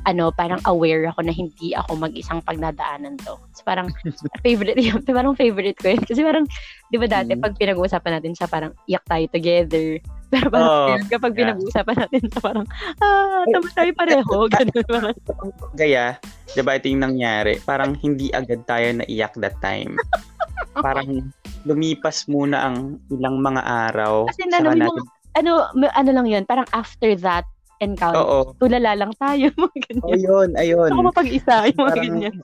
ano, 0.04 0.30
parang 0.30 0.60
aware 0.64 1.08
ako 1.08 1.24
na 1.24 1.32
hindi 1.32 1.72
ako 1.72 1.96
mag-isang 1.96 2.40
pagdadaanan 2.40 3.16
to. 3.20 3.36
So, 3.52 3.64
parang, 3.64 3.88
favorite 4.46 4.76
yun. 4.76 5.00
Parang 5.02 5.34
favorite 5.34 5.76
ko 5.76 5.92
yun. 5.92 6.04
Kasi 6.04 6.22
parang, 6.22 6.44
di 6.88 6.98
ba 6.98 7.08
dati, 7.08 7.34
Mm. 7.34 7.40
pag 7.40 7.56
pinag-uusapan 7.56 8.20
natin 8.20 8.34
siya, 8.34 8.48
parang, 8.48 8.72
iyak 8.86 9.04
tayo 9.04 9.26
together. 9.28 9.88
Pero 10.34 10.48
parang, 10.50 10.68
Oo. 10.68 10.86
ngayon, 10.90 11.04
kapag 11.08 11.32
Yeah. 11.32 11.40
pinag-uusapan 11.40 11.96
natin 11.98 12.22
siya, 12.26 12.42
parang, 12.42 12.66
ah, 13.00 13.44
tama 13.46 13.70
tayo 13.72 13.92
pareho. 13.94 14.36
Ganun. 14.54 14.84
Parang, 14.86 15.16
Kaya, 15.74 16.06
di 16.50 16.62
ba 16.62 16.72
ito 16.74 16.88
yung 16.88 17.04
nangyari? 17.04 17.54
Parang 17.60 17.96
hindi 17.96 18.28
agad 18.30 18.64
tayo 18.64 18.88
naiyak 18.96 19.34
that 19.38 19.56
time. 19.60 19.96
Parang 20.74 21.30
lumipas 21.64 22.26
muna 22.26 22.66
ang 22.66 22.78
ilang 23.08 23.40
mga 23.40 23.62
araw. 23.62 24.28
Kasi 24.28 24.50
ano, 24.50 24.68
yung 24.68 24.82
natin- 24.84 25.10
ano, 25.34 25.52
ano 25.74 26.10
lang 26.12 26.28
yun, 26.28 26.44
parang 26.44 26.68
after 26.72 27.14
that 27.16 27.48
encounter, 27.84 28.24
Oo. 28.24 28.56
tulala 28.58 28.96
lang 28.96 29.12
tayo, 29.20 29.52
mga 29.60 29.68
Oh, 30.00 30.10
ganyan. 30.10 30.20
yun, 30.24 30.50
ayun. 30.56 30.90
Ako 30.90 31.02
mapag-isa, 31.12 31.68
yung 31.68 31.78
mga 31.78 31.92
Parang- 31.92 32.04
ganyan. 32.08 32.36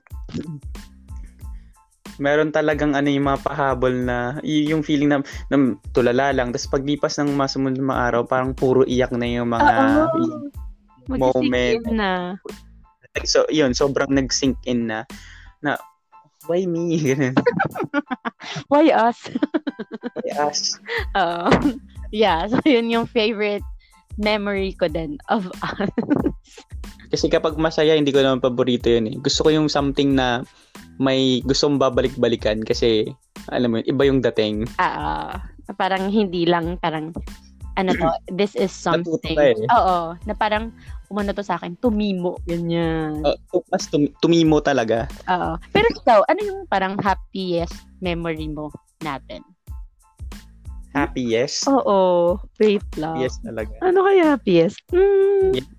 Meron 2.20 2.52
talagang 2.52 3.00
ano 3.00 3.08
yung 3.08 3.32
mga 3.32 3.48
pahabol 3.48 3.96
na 3.96 4.44
yung 4.44 4.84
feeling 4.84 5.08
na, 5.08 5.24
na 5.48 5.56
tulala 5.96 6.36
lang. 6.36 6.52
Tapos 6.52 6.68
paglipas 6.68 7.16
ng 7.16 7.32
mga 7.32 7.48
sumunod 7.56 7.80
na 7.80 8.12
araw, 8.12 8.28
parang 8.28 8.52
puro 8.52 8.84
iyak 8.84 9.16
na 9.16 9.24
yung 9.24 9.48
mga 9.48 9.72
Oo. 10.04 10.52
moment. 11.16 11.80
Magsisik 11.80 11.88
in 11.88 11.96
na. 11.96 12.36
So, 13.24 13.48
yun, 13.48 13.72
sobrang 13.72 14.12
nag-sink 14.12 14.60
in 14.68 14.92
na, 14.92 15.08
na, 15.64 15.80
why 16.46 16.68
me? 16.68 17.00
Ganun. 17.08 17.34
Why 18.68 18.92
us? 18.92 19.32
Yes. 20.28 20.76
Oo. 21.20 21.50
yeah, 22.12 22.46
so 22.52 22.60
yun 22.68 22.92
yung 22.92 23.08
favorite 23.08 23.64
memory 24.20 24.76
ko 24.76 24.86
din 24.86 25.16
of 25.32 25.48
us. 25.66 25.90
Kasi 27.10 27.26
kapag 27.26 27.58
masaya, 27.58 27.98
hindi 27.98 28.14
ko 28.14 28.22
naman 28.22 28.44
paborito 28.44 28.86
yun 28.86 29.10
eh. 29.10 29.16
Gusto 29.18 29.42
ko 29.42 29.50
yung 29.50 29.66
something 29.66 30.14
na 30.14 30.46
may 31.00 31.40
gustong 31.42 31.80
babalik-balikan 31.80 32.62
kasi, 32.62 33.08
alam 33.50 33.72
mo 33.72 33.82
yun, 33.82 33.88
iba 33.90 34.04
yung 34.06 34.20
dating. 34.22 34.68
Ah, 34.78 35.42
na 35.66 35.74
parang 35.74 36.12
hindi 36.12 36.44
lang 36.46 36.78
parang 36.78 37.16
ano 37.74 37.90
to, 37.96 38.06
this 38.40 38.54
is 38.54 38.70
something. 38.70 39.40
eh. 39.40 39.56
Oo, 39.72 40.14
na 40.28 40.34
parang 40.36 40.76
umano 41.08 41.32
to 41.32 41.42
sa 41.42 41.56
akin, 41.58 41.80
tumimo, 41.80 42.38
ganyan. 42.46 43.24
Uh, 43.24 43.34
mas 43.72 43.88
tum- 43.88 44.12
tumimo 44.20 44.60
talaga. 44.60 45.08
Oo. 45.26 45.58
Pero 45.72 45.88
ikaw, 45.90 46.20
ano 46.28 46.42
yung 46.44 46.60
parang 46.68 47.00
happiest 47.00 47.74
memory 48.04 48.46
mo 48.46 48.70
natin? 49.02 49.42
Happy, 50.90 51.22
yes. 51.22 51.70
Oo. 51.70 52.36
Wait 52.58 52.86
lang. 52.98 53.22
Yes 53.22 53.38
talaga. 53.46 53.70
Ano 53.86 54.10
kaya 54.10 54.34
happiest? 54.34 54.82
Hmm. 54.90 55.54
Yeah. 55.54 55.70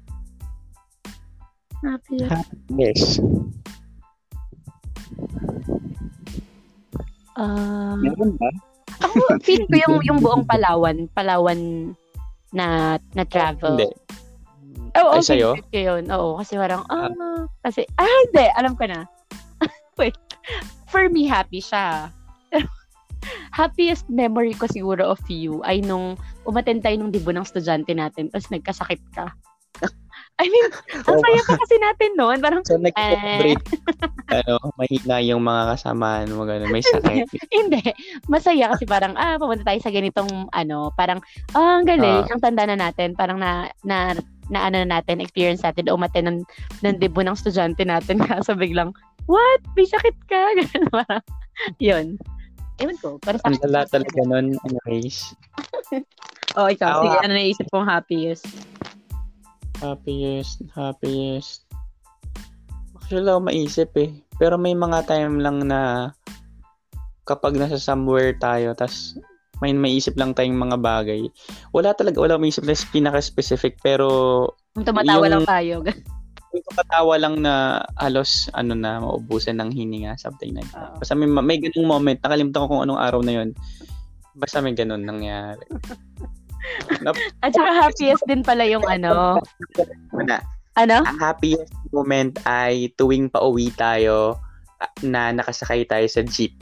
Happiest. 1.82 2.30
Yes. 2.70 3.02
Ah, 7.34 7.96
Meron 7.96 8.36
ba? 8.36 8.50
ako, 9.00 9.16
feel 9.40 9.64
ko 9.64 9.76
yung, 9.80 9.96
yung 10.04 10.18
buong 10.20 10.44
Palawan, 10.50 11.08
Palawan 11.16 11.92
na, 12.52 12.98
na 13.16 13.24
travel. 13.24 13.80
Hindi. 13.80 13.88
Oo, 15.00 15.16
Ay, 15.16 15.22
okay, 15.22 15.28
sa'yo? 15.38 15.50
ko 15.56 15.78
yun. 15.78 16.04
Oo, 16.10 16.28
kasi 16.42 16.58
parang, 16.58 16.82
ah, 16.90 17.08
kasi, 17.64 17.86
ah, 17.96 18.04
hindi, 18.28 18.44
alam 18.58 18.74
ko 18.76 18.84
na. 18.90 19.06
Wait, 19.98 20.18
for 20.90 21.08
me, 21.08 21.24
happy 21.24 21.62
siya. 21.62 22.10
Happiest 23.50 24.08
memory 24.08 24.54
ko 24.54 24.64
siguro 24.66 25.04
of 25.12 25.20
you 25.28 25.60
ay 25.68 25.80
nung 25.80 26.16
umaten 26.44 26.80
tayo 26.80 26.96
nung 26.96 27.12
dibo 27.12 27.30
ng 27.30 27.44
estudyante 27.44 27.92
natin 27.92 28.28
tapos 28.32 28.48
nagkasakit 28.48 29.02
ka. 29.12 29.30
I 30.40 30.48
mean, 30.48 30.66
ang 31.08 31.20
Oo. 31.20 31.22
saya 31.22 31.40
pa 31.44 31.54
kasi 31.60 31.76
natin 31.76 32.10
noon. 32.16 32.38
Parang, 32.40 32.64
So, 32.64 32.80
Eh. 32.80 32.84
nag-celebrate, 32.88 33.64
ano, 34.40 34.54
mahina 34.80 35.20
yung 35.20 35.44
mga 35.44 35.76
kasamaan 35.76 36.32
mo, 36.32 36.48
gano'n, 36.48 36.72
may 36.72 36.80
sakit. 36.80 37.28
hindi. 37.60 37.80
Masaya 38.24 38.72
kasi 38.72 38.88
parang, 38.88 39.12
ah, 39.20 39.36
pumunta 39.36 39.68
tayo 39.68 39.80
sa 39.84 39.92
ganitong, 39.92 40.48
ano, 40.56 40.88
parang, 40.96 41.20
ah, 41.52 41.80
ang 41.80 41.84
galing, 41.84 42.24
Ah. 42.24 42.30
ang 42.32 42.40
tanda 42.40 42.64
na 42.64 42.76
natin, 42.76 43.12
parang 43.12 43.36
na, 43.36 43.68
na, 43.84 44.16
na 44.48 44.66
ano 44.72 44.80
natin, 44.82 45.20
experience 45.20 45.60
natin, 45.60 45.92
umaten 45.92 46.24
ng, 46.26 46.38
ng 46.82 46.96
debo 46.96 47.20
ng 47.20 47.36
estudyante 47.36 47.84
natin. 47.84 48.18
Kaso 48.24 48.56
biglang, 48.56 48.96
what? 49.28 49.60
May 49.76 49.84
sakit 49.84 50.16
ka? 50.24 50.40
Ganun, 50.56 51.20
yun. 51.78 52.06
Ewan 52.80 52.96
ko. 52.98 53.20
Para 53.20 53.36
sa 53.36 53.52
Ang 53.52 53.60
lala 53.68 53.84
talaga 53.86 54.20
nun, 54.24 54.56
anyways. 54.64 55.30
Oh, 56.58 56.66
ikaw. 56.66 56.98
Ako, 56.98 57.02
Sige, 57.06 57.18
ano 57.22 57.32
naisip 57.38 57.66
mong 57.70 57.86
happiest? 57.86 58.42
Happiest, 59.78 60.58
happiest. 60.74 61.62
Actually, 62.98 63.22
wala 63.22 63.38
ako 63.38 63.42
maisip 63.46 63.90
eh. 63.94 64.10
Pero 64.34 64.58
may 64.58 64.74
mga 64.74 65.06
time 65.06 65.38
lang 65.38 65.62
na 65.70 66.10
kapag 67.22 67.54
nasa 67.54 67.78
somewhere 67.78 68.34
tayo, 68.42 68.74
tas 68.74 69.14
may 69.62 69.70
maisip 69.70 70.18
lang 70.18 70.34
tayong 70.34 70.58
mga 70.58 70.82
bagay. 70.82 71.30
Wala 71.70 71.94
talaga, 71.94 72.18
wala 72.18 72.34
maisip 72.40 72.66
na 72.66 72.74
pinaka-specific, 72.74 73.78
pero 73.78 74.08
tumatawa 74.74 75.30
Yung- 75.30 75.32
lang 75.38 75.46
tayo. 75.46 75.74
may 76.50 76.62
kapatawa 76.66 77.14
lang 77.18 77.46
na 77.46 77.84
halos 78.02 78.50
ano 78.58 78.74
na 78.74 78.98
maubusan 78.98 79.62
ng 79.62 79.70
hininga, 79.70 80.18
something 80.18 80.50
like 80.54 80.66
that. 80.74 80.98
Basta 80.98 81.14
may, 81.14 81.30
may 81.30 81.58
ganung 81.62 81.86
moment, 81.86 82.18
nakalimutan 82.22 82.66
ko 82.66 82.68
kung 82.74 82.82
anong 82.82 83.00
araw 83.00 83.20
na 83.22 83.32
yun. 83.38 83.48
Basta 84.34 84.58
may 84.58 84.74
ganun 84.74 85.06
nangyari. 85.06 85.62
At 87.44 87.56
saka 87.56 87.70
happiest 87.72 88.24
din 88.28 88.42
pala 88.44 88.66
yung 88.68 88.84
ano. 88.84 89.40
Ano? 90.78 90.96
ang 91.02 91.18
happiest 91.18 91.72
moment 91.90 92.38
ay 92.46 92.94
tuwing 92.94 93.26
pauwi 93.28 93.74
tayo 93.74 94.38
ah, 94.78 94.92
na 95.02 95.34
nakasakay 95.34 95.86
tayo 95.86 96.06
sa 96.06 96.22
jeep. 96.26 96.54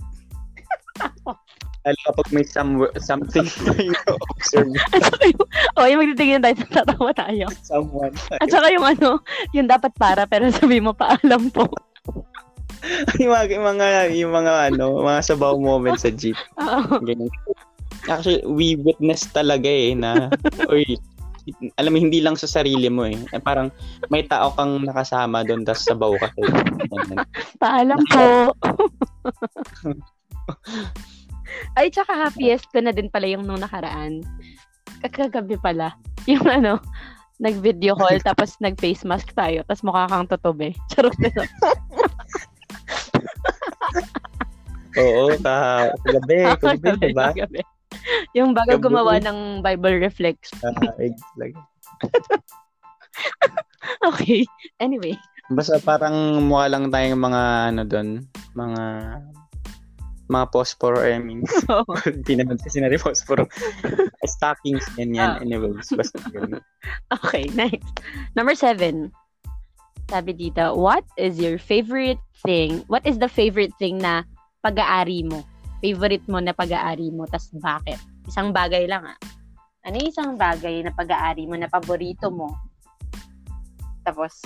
Lalo 1.89 2.01
kapag 2.05 2.29
may 2.37 2.45
some, 2.45 2.85
something 3.01 3.49
tayong 3.65 3.97
observe 4.37 4.69
At 4.93 5.09
saka 5.09 5.25
yung, 5.25 5.41
oh, 5.81 5.87
yung 5.89 6.01
magtitingin 6.05 6.45
tayo, 6.45 6.55
tatawa 6.69 7.11
tayo. 7.17 7.49
someone. 7.65 8.13
At 8.37 8.53
saka 8.53 8.69
yung 8.69 8.85
ano, 8.85 9.25
yung 9.57 9.65
dapat 9.65 9.97
para, 9.97 10.29
pero 10.29 10.53
sabi 10.61 10.85
mo 10.85 10.93
paalam 10.93 11.49
po. 11.49 11.65
yung 13.17 13.33
mga, 13.33 13.57
yung 13.57 13.65
mga, 13.65 13.87
yung 14.13 14.33
mga 14.37 14.53
ano, 14.69 15.01
mga 15.01 15.21
sabaw 15.25 15.57
moments 15.57 16.05
sa 16.05 16.13
jeep. 16.13 16.37
Oo. 16.61 17.01
Ganyan. 17.01 17.33
Actually, 18.05 18.45
we 18.45 18.77
witness 18.77 19.25
talaga 19.33 19.69
eh 19.69 19.97
na, 19.97 20.29
oy, 20.69 20.85
alam 21.81 21.97
mo, 21.97 21.99
hindi 22.05 22.21
lang 22.21 22.37
sa 22.37 22.45
sarili 22.45 22.93
mo 22.93 23.09
eh. 23.09 23.17
Eh, 23.33 23.41
Parang 23.41 23.73
may 24.13 24.29
tao 24.29 24.53
kang 24.53 24.85
nakasama 24.85 25.41
doon, 25.49 25.65
tapos 25.65 25.89
sabaw 25.89 26.13
ka. 26.21 26.29
Paalam 27.57 28.01
po. 28.13 28.53
Ay, 31.79 31.95
tsaka 31.95 32.11
happiest 32.11 32.67
ko 32.75 32.83
na 32.83 32.91
din 32.91 33.07
pala 33.07 33.31
yung 33.31 33.47
nung 33.47 33.63
nakaraan. 33.63 34.27
Kakagabi 34.99 35.55
pala. 35.63 35.95
Yung 36.27 36.43
ano, 36.43 36.83
nag-video 37.39 37.95
call, 37.95 38.19
tapos 38.27 38.59
nag-face 38.59 39.07
mask 39.07 39.31
tayo, 39.39 39.63
tapos 39.71 39.87
mukha 39.87 40.11
kang 40.11 40.27
totobe. 40.27 40.75
Charot 40.91 41.15
na 41.23 41.31
lang. 41.31 41.51
Oo, 44.99 45.31
ka, 45.39 45.55
kagabi, 46.03 46.39
kagabi, 46.59 47.15
diba? 47.15 47.31
Kagabi. 47.31 47.63
Yung 48.35 48.51
bago 48.59 48.75
Kagabi. 48.75 48.85
gumawa 48.91 49.15
ng 49.23 49.63
Bible 49.63 50.03
Reflex. 50.03 50.51
Ah, 50.67 50.75
like, 50.99 51.55
Okay. 54.03 54.43
Anyway. 54.83 55.15
Basta 55.55 55.79
parang 55.79 56.43
mukha 56.43 56.67
lang 56.67 56.91
tayong 56.91 57.23
mga 57.23 57.43
ano 57.73 57.83
doon, 57.87 58.09
mga 58.53 58.83
mga 60.29 60.53
phosphor, 60.53 61.01
I 61.01 61.19
mean, 61.19 61.45
hindi 62.05 62.35
naman 62.41 62.61
kasi 62.61 62.81
na 62.81 62.93
phosphor. 63.01 63.49
Stockings, 64.37 64.85
ganyan. 64.95 65.41
Ah. 65.41 65.43
Anyways, 65.43 65.89
basta 65.93 66.21
yun. 66.33 66.61
Okay, 67.13 67.49
next. 67.57 68.05
Number 68.37 68.53
seven. 68.53 69.13
Sabi 70.09 70.33
dito, 70.33 70.77
what 70.77 71.05
is 71.21 71.37
your 71.37 71.61
favorite 71.61 72.21
thing? 72.45 72.85
What 72.89 73.05
is 73.05 73.21
the 73.21 73.29
favorite 73.29 73.77
thing 73.77 74.01
na 74.01 74.25
pag-aari 74.65 75.25
mo? 75.29 75.45
Favorite 75.85 76.25
mo 76.29 76.41
na 76.41 76.57
pag-aari 76.57 77.13
mo, 77.13 77.29
tas 77.29 77.53
bakit? 77.53 78.01
Isang 78.25 78.53
bagay 78.53 78.89
lang 78.89 79.05
ah. 79.05 79.19
Ano 79.85 80.01
yung 80.01 80.13
isang 80.13 80.33
bagay 80.37 80.85
na 80.85 80.93
pag-aari 80.93 81.45
mo 81.45 81.57
na 81.57 81.69
paborito 81.69 82.33
mo? 82.33 82.57
Tapos, 84.05 84.41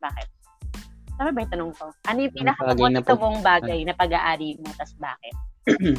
bakit? 0.00 0.37
Tama 1.18 1.34
ba 1.34 1.42
yung 1.42 1.50
tanong 1.50 1.72
ko? 1.74 1.90
Ano 2.06 2.18
yung 2.22 2.30
na 2.30 2.38
pinaka-paborito 2.38 3.02
pag- 3.02 3.18
mong 3.18 3.40
bagay 3.42 3.78
na 3.82 3.94
pag-aari 3.98 4.54
mo, 4.62 4.70
tas 4.78 4.94
bakit? 4.94 5.34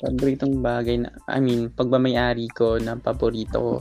Paboritong 0.00 0.64
bagay 0.64 0.96
na, 0.96 1.12
I 1.28 1.44
mean, 1.44 1.68
pagmamayari 1.76 2.48
ko 2.56 2.80
ng 2.80 3.04
paborito 3.04 3.60
ko, 3.60 3.74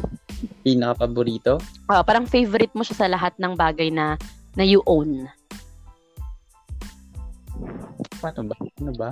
pinaka-paborito, 0.68 1.64
Oh, 1.88 2.04
parang 2.04 2.28
favorite 2.28 2.76
mo 2.76 2.84
siya 2.84 3.08
sa 3.08 3.08
lahat 3.08 3.40
ng 3.40 3.56
bagay 3.56 3.88
na 3.88 4.20
na 4.60 4.68
you 4.68 4.84
own. 4.84 5.32
paano 8.20 8.52
ba? 8.52 8.56
Ano 8.84 8.92
ba? 9.00 9.10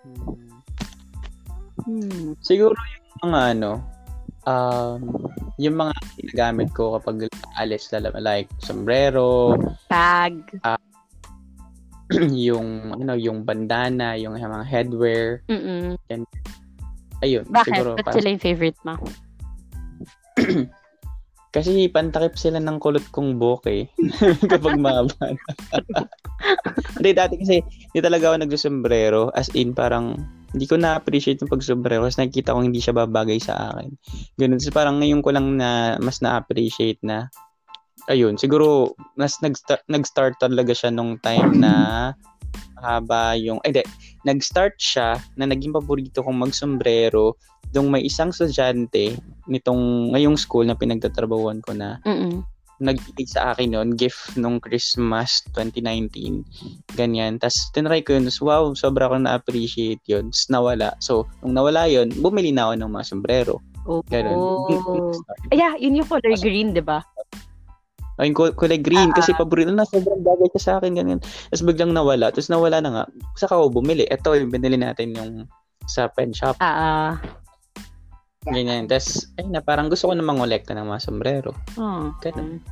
Hmm. 0.00 0.48
Hmm. 1.84 2.32
Siguro 2.40 2.72
yung 3.20 3.30
mga 3.36 3.40
ano, 3.52 3.72
um, 4.48 5.25
yung 5.56 5.76
mga 5.80 5.92
ginagamit 6.20 6.68
ko 6.76 7.00
kapag 7.00 7.32
alis 7.56 7.88
lala, 7.92 8.12
like 8.20 8.48
sombrero, 8.60 9.56
Tag. 9.88 10.36
yung 12.46 12.94
ano, 12.94 13.16
yung 13.16 13.42
bandana, 13.42 14.14
yung 14.14 14.36
mga 14.36 14.66
headwear, 14.68 15.42
Mm-mm. 15.48 15.96
ayun, 17.24 17.44
Bakit? 17.48 17.72
siguro 17.72 17.90
parang- 17.98 18.14
sila 18.14 18.28
yung 18.30 18.44
favorite 18.44 18.80
mo? 18.84 18.94
kasi 21.56 21.88
pantakip 21.88 22.36
sila 22.36 22.60
ng 22.60 22.76
kulot 22.76 23.02
kong 23.16 23.40
buhok 23.40 23.64
eh 23.72 23.88
kapag 24.52 24.76
mahaba. 24.76 25.16
Hindi, 27.00 27.10
dati 27.16 27.40
kasi 27.40 27.64
hindi 27.64 28.00
talaga 28.04 28.28
ako 28.28 28.36
nagsusombrero 28.44 29.32
as 29.32 29.48
in 29.56 29.72
parang 29.72 30.20
hindi 30.56 30.64
ko 30.64 30.80
na-appreciate 30.80 31.44
yung 31.44 31.52
pagsombrero 31.52 32.08
kasi 32.08 32.24
nakikita 32.24 32.56
ko 32.56 32.64
hindi 32.64 32.80
siya 32.80 32.96
babagay 32.96 33.36
sa 33.36 33.76
akin. 33.76 33.92
Ganun. 34.40 34.56
So 34.56 34.72
parang 34.72 35.04
ngayon 35.04 35.20
ko 35.20 35.28
lang 35.36 35.60
na 35.60 36.00
mas 36.00 36.24
na-appreciate 36.24 36.96
na 37.04 37.28
ayun, 38.08 38.40
siguro 38.40 38.96
mas 39.20 39.36
nag-start, 39.44 39.84
nag-start 39.84 40.40
talaga 40.40 40.72
siya 40.72 40.88
nung 40.88 41.20
time 41.20 41.60
na 41.60 41.72
haba 42.80 43.36
yung, 43.36 43.60
ay 43.68 43.76
di, 43.76 43.84
nag-start 44.24 44.80
siya 44.80 45.20
na 45.36 45.44
naging 45.44 45.76
paborito 45.76 46.24
kong 46.24 46.48
magsombrero 46.48 47.36
nung 47.76 47.92
may 47.92 48.08
isang 48.08 48.32
estudyante 48.32 49.12
nitong 49.44 50.16
ngayong 50.16 50.40
school 50.40 50.64
na 50.64 50.72
pinagtatrabahuan 50.72 51.60
ko 51.60 51.76
na 51.76 52.00
Mm-mm. 52.08 52.40
Nag-ibig 52.78 53.28
sa 53.28 53.52
akin 53.52 53.72
noon, 53.72 53.96
gift 53.96 54.36
nung 54.36 54.60
Christmas 54.60 55.40
2019. 55.56 56.44
Ganyan. 56.96 57.40
Tapos, 57.40 57.72
tinry 57.72 58.04
ko 58.04 58.16
yun. 58.16 58.28
Wow, 58.28 58.76
sobra 58.76 59.08
ko 59.08 59.16
na-appreciate 59.16 60.02
yun. 60.04 60.28
Tapos, 60.32 60.46
nawala. 60.52 60.88
So, 61.00 61.24
nung 61.40 61.56
nawala 61.56 61.88
yun, 61.88 62.12
bumili 62.20 62.52
na 62.52 62.68
ako 62.68 62.72
ng 62.80 62.92
mga 62.92 63.06
sombrero. 63.08 63.54
Oh. 63.86 64.02
Ganun. 64.10 64.36
Yeah, 65.54 65.78
yun 65.78 66.02
yung 66.02 66.08
color 66.10 66.36
green, 66.36 66.74
di 66.74 66.82
ba? 66.82 67.00
Ay, 68.16 68.32
kul- 68.32 68.56
kulay 68.56 68.80
green. 68.80 69.12
Ah, 69.12 69.16
kasi 69.20 69.36
ah. 69.36 69.38
paborito 69.40 69.68
na. 69.72 69.84
Sobrang 69.84 70.24
bagay 70.24 70.48
ka 70.48 70.60
sa 70.60 70.80
akin. 70.80 70.96
Ganyan. 70.96 71.20
Tapos, 71.20 71.64
biglang 71.64 71.92
nawala. 71.92 72.32
Tapos, 72.32 72.48
nawala 72.48 72.80
na 72.80 72.90
nga. 72.92 73.04
Saka 73.36 73.60
ako 73.60 73.80
bumili. 73.80 74.08
Ito, 74.08 74.36
yung 74.36 74.52
binili 74.52 74.80
natin 74.80 75.12
yung 75.12 75.32
sa 75.86 76.10
pen 76.10 76.34
shop. 76.34 76.58
Ah, 76.58 76.66
ah. 76.66 77.10
Ganyan. 78.46 78.86
Tapos, 78.86 79.26
ay 79.38 79.46
na, 79.50 79.58
parang 79.58 79.90
gusto 79.90 80.06
ko 80.06 80.12
na 80.14 80.22
mangolekta 80.22 80.72
ng 80.74 80.86
mga 80.86 81.02
sombrero. 81.02 81.50
Oh. 81.74 82.14
Ganun. 82.22 82.62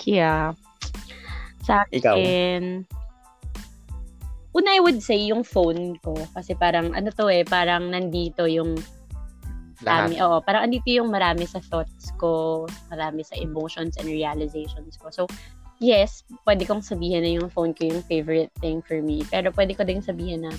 Kaya, 0.00 0.56
sa 1.62 1.84
Ikaw? 1.92 2.16
akin, 2.16 2.82
una 4.52 4.68
I 4.72 4.80
would 4.80 5.00
say 5.04 5.20
yung 5.20 5.44
phone 5.44 6.00
ko. 6.00 6.16
Kasi 6.32 6.56
parang, 6.56 6.96
ano 6.96 7.12
to 7.12 7.28
eh, 7.28 7.44
parang 7.44 7.92
nandito 7.92 8.48
yung 8.48 8.76
Lahat. 9.82 10.08
marami. 10.10 10.14
Oo, 10.22 10.36
parang 10.40 10.62
andito 10.66 10.88
yung 10.88 11.10
marami 11.12 11.44
sa 11.44 11.60
thoughts 11.60 12.10
ko, 12.16 12.64
marami 12.88 13.20
sa 13.26 13.36
emotions 13.36 13.98
and 14.00 14.08
realizations 14.08 14.96
ko. 14.96 15.10
So, 15.12 15.28
yes, 15.82 16.22
pwede 16.46 16.64
kong 16.64 16.80
sabihin 16.86 17.26
na 17.26 17.32
yung 17.36 17.50
phone 17.50 17.74
ko 17.74 17.90
yung 17.90 18.04
favorite 18.06 18.54
thing 18.62 18.80
for 18.80 19.02
me. 19.02 19.26
Pero 19.28 19.50
pwede 19.52 19.74
ko 19.74 19.82
din 19.82 20.00
sabihin 20.00 20.46
na 20.46 20.52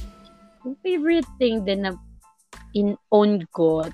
yung 0.64 0.76
favorite 0.84 1.28
thing 1.40 1.64
din 1.64 1.88
na 1.88 1.96
in-own 2.76 3.48
ko, 3.56 3.88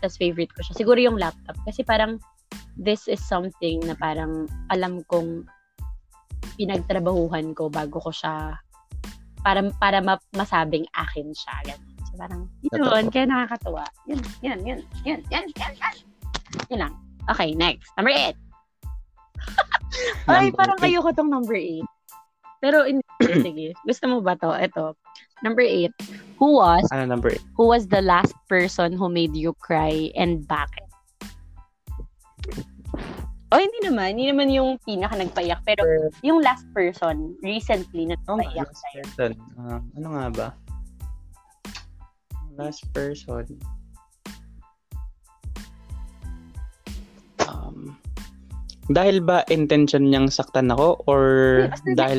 tas 0.00 0.16
favorite 0.16 0.50
ko 0.56 0.60
siya. 0.64 0.74
Siguro 0.76 0.98
yung 0.98 1.20
laptop. 1.20 1.56
Kasi 1.68 1.84
parang 1.84 2.16
this 2.80 3.06
is 3.06 3.20
something 3.20 3.80
na 3.84 3.94
parang 3.94 4.48
alam 4.72 5.04
kong 5.06 5.44
pinagtrabahuhan 6.56 7.52
ko 7.52 7.68
bago 7.68 8.00
ko 8.00 8.10
siya 8.12 8.56
para 9.40 9.64
para 9.80 10.00
ma- 10.04 10.28
masabing 10.36 10.84
akin 10.96 11.32
siya. 11.32 11.54
Ganun. 11.64 11.80
So 12.10 12.12
parang, 12.18 12.42
yun, 12.64 13.06
kaya 13.08 13.24
nakakatuwa. 13.28 13.84
Yun, 14.08 14.20
yun, 14.42 14.58
yun, 14.66 14.80
yun, 15.06 15.20
yun, 15.30 15.46
yun, 15.46 15.72
yun. 15.78 15.96
Yun 16.68 16.78
lang. 16.82 16.94
Okay, 17.30 17.54
next. 17.54 17.86
Number 17.94 18.12
eight. 18.12 18.36
Ay, 20.28 20.50
Number 20.50 20.58
parang 20.58 20.78
eight. 20.82 20.90
ayoko 20.90 21.10
tong 21.14 21.30
number 21.30 21.54
eight. 21.56 21.86
Pero, 22.60 22.84
in, 22.84 23.00
sige. 23.44 23.72
Gusto 23.84 24.04
mo 24.06 24.20
ba 24.20 24.36
to? 24.36 24.52
Ito. 24.52 24.92
Number 25.42 25.64
eight. 25.64 25.92
Who 26.36 26.60
was, 26.60 26.84
Ano 26.92 27.08
number 27.08 27.32
eight? 27.32 27.44
who 27.56 27.64
was 27.66 27.88
the 27.88 28.04
last 28.04 28.36
person 28.48 28.92
who 28.92 29.08
made 29.08 29.32
you 29.32 29.56
cry 29.56 30.12
and 30.12 30.44
bakit? 30.44 30.84
Oh, 33.50 33.58
hindi 33.58 33.82
naman. 33.82 34.14
Hindi 34.14 34.30
naman 34.30 34.48
yung 34.54 34.78
pinaka 34.86 35.18
nagpaiyak. 35.18 35.66
Pero 35.66 35.82
yung 36.22 36.38
last 36.38 36.62
person, 36.70 37.34
recently, 37.42 38.06
na 38.06 38.14
Oh, 38.28 38.38
nagpaiyak 38.38 38.68
last 38.70 38.78
sa'yo. 38.86 39.02
person. 39.02 39.30
Um, 39.58 39.82
ano 39.98 40.06
nga 40.14 40.26
ba? 40.30 40.48
Last 42.54 42.84
person. 42.94 43.48
Dahil 48.90 49.22
ba 49.22 49.46
intention 49.46 50.10
niyang 50.10 50.26
saktan 50.26 50.66
ako 50.74 50.98
or 51.06 51.22
basta 51.70 51.94
dahil 51.94 52.18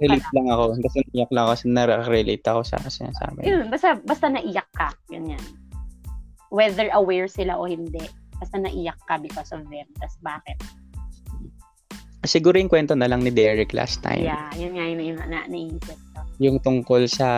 relate 0.00 0.32
lang. 0.32 0.48
ako. 0.48 0.64
Kasi 0.80 0.98
naiyak 1.12 1.30
lang 1.30 1.44
ako 1.44 1.50
kasi 1.52 1.64
nararelate 1.68 2.46
ako 2.48 2.60
sa 2.64 2.76
sinasabi. 2.88 3.40
Yun, 3.44 3.68
basta, 3.68 4.00
basta 4.00 4.32
naiyak 4.32 4.68
ka. 4.72 4.88
Ganyan. 5.12 5.42
Whether 6.48 6.88
aware 6.96 7.28
sila 7.28 7.60
o 7.60 7.68
hindi. 7.68 8.00
Basta 8.40 8.56
naiyak 8.56 8.96
ka 9.04 9.20
because 9.20 9.52
of 9.52 9.68
them. 9.68 9.84
Tapos 10.00 10.16
bakit? 10.24 10.56
Siguro 12.24 12.56
yung 12.56 12.72
kwento 12.72 12.96
na 12.96 13.06
lang 13.06 13.20
ni 13.20 13.28
Derek 13.28 13.76
last 13.76 14.00
time. 14.00 14.24
Yeah, 14.24 14.48
yun 14.56 14.72
nga 14.80 14.84
yung 14.88 15.20
na, 15.20 15.24
na, 15.28 15.40
naisip 15.52 16.00
ko. 16.16 16.20
Yung 16.40 16.56
tungkol 16.64 17.04
sa 17.12 17.28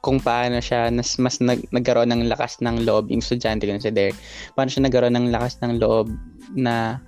kung 0.00 0.16
paano 0.16 0.64
siya 0.64 0.88
nas, 0.88 1.20
mas 1.20 1.44
nag, 1.44 1.60
nagkaroon 1.76 2.08
ng 2.08 2.24
lakas 2.24 2.60
ng 2.64 2.88
loob 2.88 3.12
yung 3.12 3.20
estudyante 3.20 3.68
ko 3.68 3.76
si 3.76 3.92
Derek. 3.92 4.16
Paano 4.56 4.72
siya 4.72 4.88
nagkaroon 4.88 5.12
ng 5.12 5.28
lakas 5.28 5.60
ng 5.60 5.76
loob 5.76 6.08
na 6.56 7.04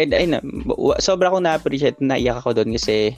and 0.00 0.12
ayun 0.12 0.40
sobra 0.98 1.30
akong 1.30 1.46
na-appreciate 1.46 1.98
naiyak 2.02 2.42
ako 2.42 2.56
doon 2.56 2.74
kasi 2.74 3.14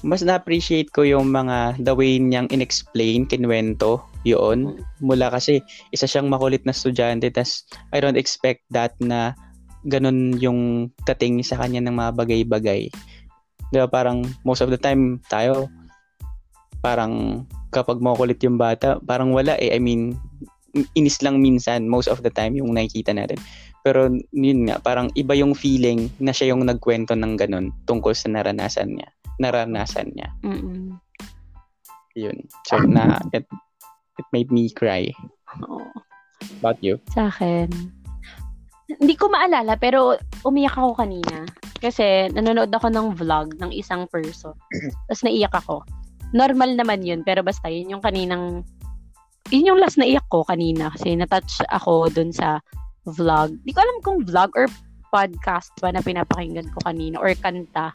mas 0.00 0.24
na-appreciate 0.24 0.88
ko 0.96 1.04
yung 1.04 1.28
mga 1.28 1.76
the 1.84 1.92
way 1.92 2.16
niyang 2.16 2.48
inexplain, 2.48 3.28
kinwento 3.28 4.00
yun. 4.24 4.80
Mula 5.04 5.28
kasi 5.28 5.60
isa 5.92 6.08
siyang 6.08 6.32
makulit 6.32 6.64
na 6.64 6.72
estudyante 6.72 7.28
tas 7.28 7.68
I 7.92 8.00
don't 8.00 8.16
expect 8.16 8.64
that 8.72 8.96
na 9.00 9.36
ganun 9.88 10.36
yung 10.40 10.92
dating 11.08 11.44
sa 11.44 11.60
kanya 11.60 11.84
ng 11.84 11.96
mga 11.96 12.12
bagay-bagay. 12.16 12.88
Di 13.70 13.76
ba 13.76 13.88
parang 13.88 14.24
most 14.44 14.64
of 14.64 14.72
the 14.72 14.80
time 14.80 15.20
tayo 15.28 15.68
parang 16.80 17.44
kapag 17.70 18.00
makulit 18.00 18.40
yung 18.40 18.56
bata, 18.56 18.98
parang 19.04 19.36
wala 19.36 19.54
eh. 19.60 19.76
I 19.76 19.80
mean, 19.80 20.16
inis 20.94 21.18
lang 21.22 21.42
minsan 21.42 21.90
most 21.90 22.06
of 22.06 22.22
the 22.22 22.30
time 22.30 22.54
yung 22.54 22.74
nakikita 22.74 23.14
natin. 23.14 23.38
Pero 23.80 24.12
yun 24.30 24.68
nga, 24.68 24.76
parang 24.78 25.08
iba 25.16 25.32
yung 25.32 25.56
feeling 25.56 26.12
na 26.20 26.36
siya 26.36 26.52
yung 26.52 26.68
nagkwento 26.68 27.16
ng 27.16 27.34
ganun 27.40 27.72
tungkol 27.88 28.12
sa 28.12 28.28
naranasan 28.28 29.00
niya. 29.00 29.08
Naranasan 29.40 30.12
niya. 30.12 30.28
Mm-mm. 30.44 31.00
Yun. 32.18 32.36
So, 32.68 32.76
na, 32.84 33.22
it, 33.32 33.48
it 34.20 34.28
made 34.36 34.52
me 34.52 34.68
cry. 34.68 35.08
Oo. 35.64 35.80
About 36.60 36.76
you? 36.84 37.00
Sa 37.16 37.32
akin, 37.32 37.72
hindi 39.00 39.14
ko 39.16 39.32
maalala, 39.32 39.80
pero 39.80 40.18
umiyak 40.44 40.76
ako 40.76 40.98
kanina. 40.98 41.48
Kasi 41.80 42.28
nanonood 42.36 42.68
ako 42.74 42.92
ng 42.92 43.16
vlog 43.16 43.56
ng 43.56 43.72
isang 43.72 44.04
person. 44.12 44.52
Tapos 45.08 45.22
naiyak 45.24 45.54
ako. 45.56 45.86
Normal 46.36 46.76
naman 46.76 47.00
yun, 47.00 47.24
pero 47.24 47.40
basta 47.40 47.72
yun 47.72 47.96
yung 47.96 48.04
kaninang, 48.04 48.66
yun 49.50 49.74
yung 49.74 49.80
last 49.82 49.98
na 49.98 50.06
iyak 50.06 50.26
ko 50.30 50.46
kanina. 50.46 50.90
Kasi 50.94 51.18
natouch 51.18 51.62
ako 51.70 52.08
dun 52.10 52.30
sa 52.30 52.62
vlog. 53.06 53.54
Di 53.66 53.74
ko 53.74 53.82
alam 53.82 53.98
kung 54.02 54.18
vlog 54.22 54.50
or 54.54 54.70
podcast 55.10 55.74
ba 55.82 55.90
na 55.90 56.02
pinapakinggan 56.02 56.70
ko 56.70 56.78
kanina 56.86 57.18
or 57.18 57.34
kanta. 57.34 57.90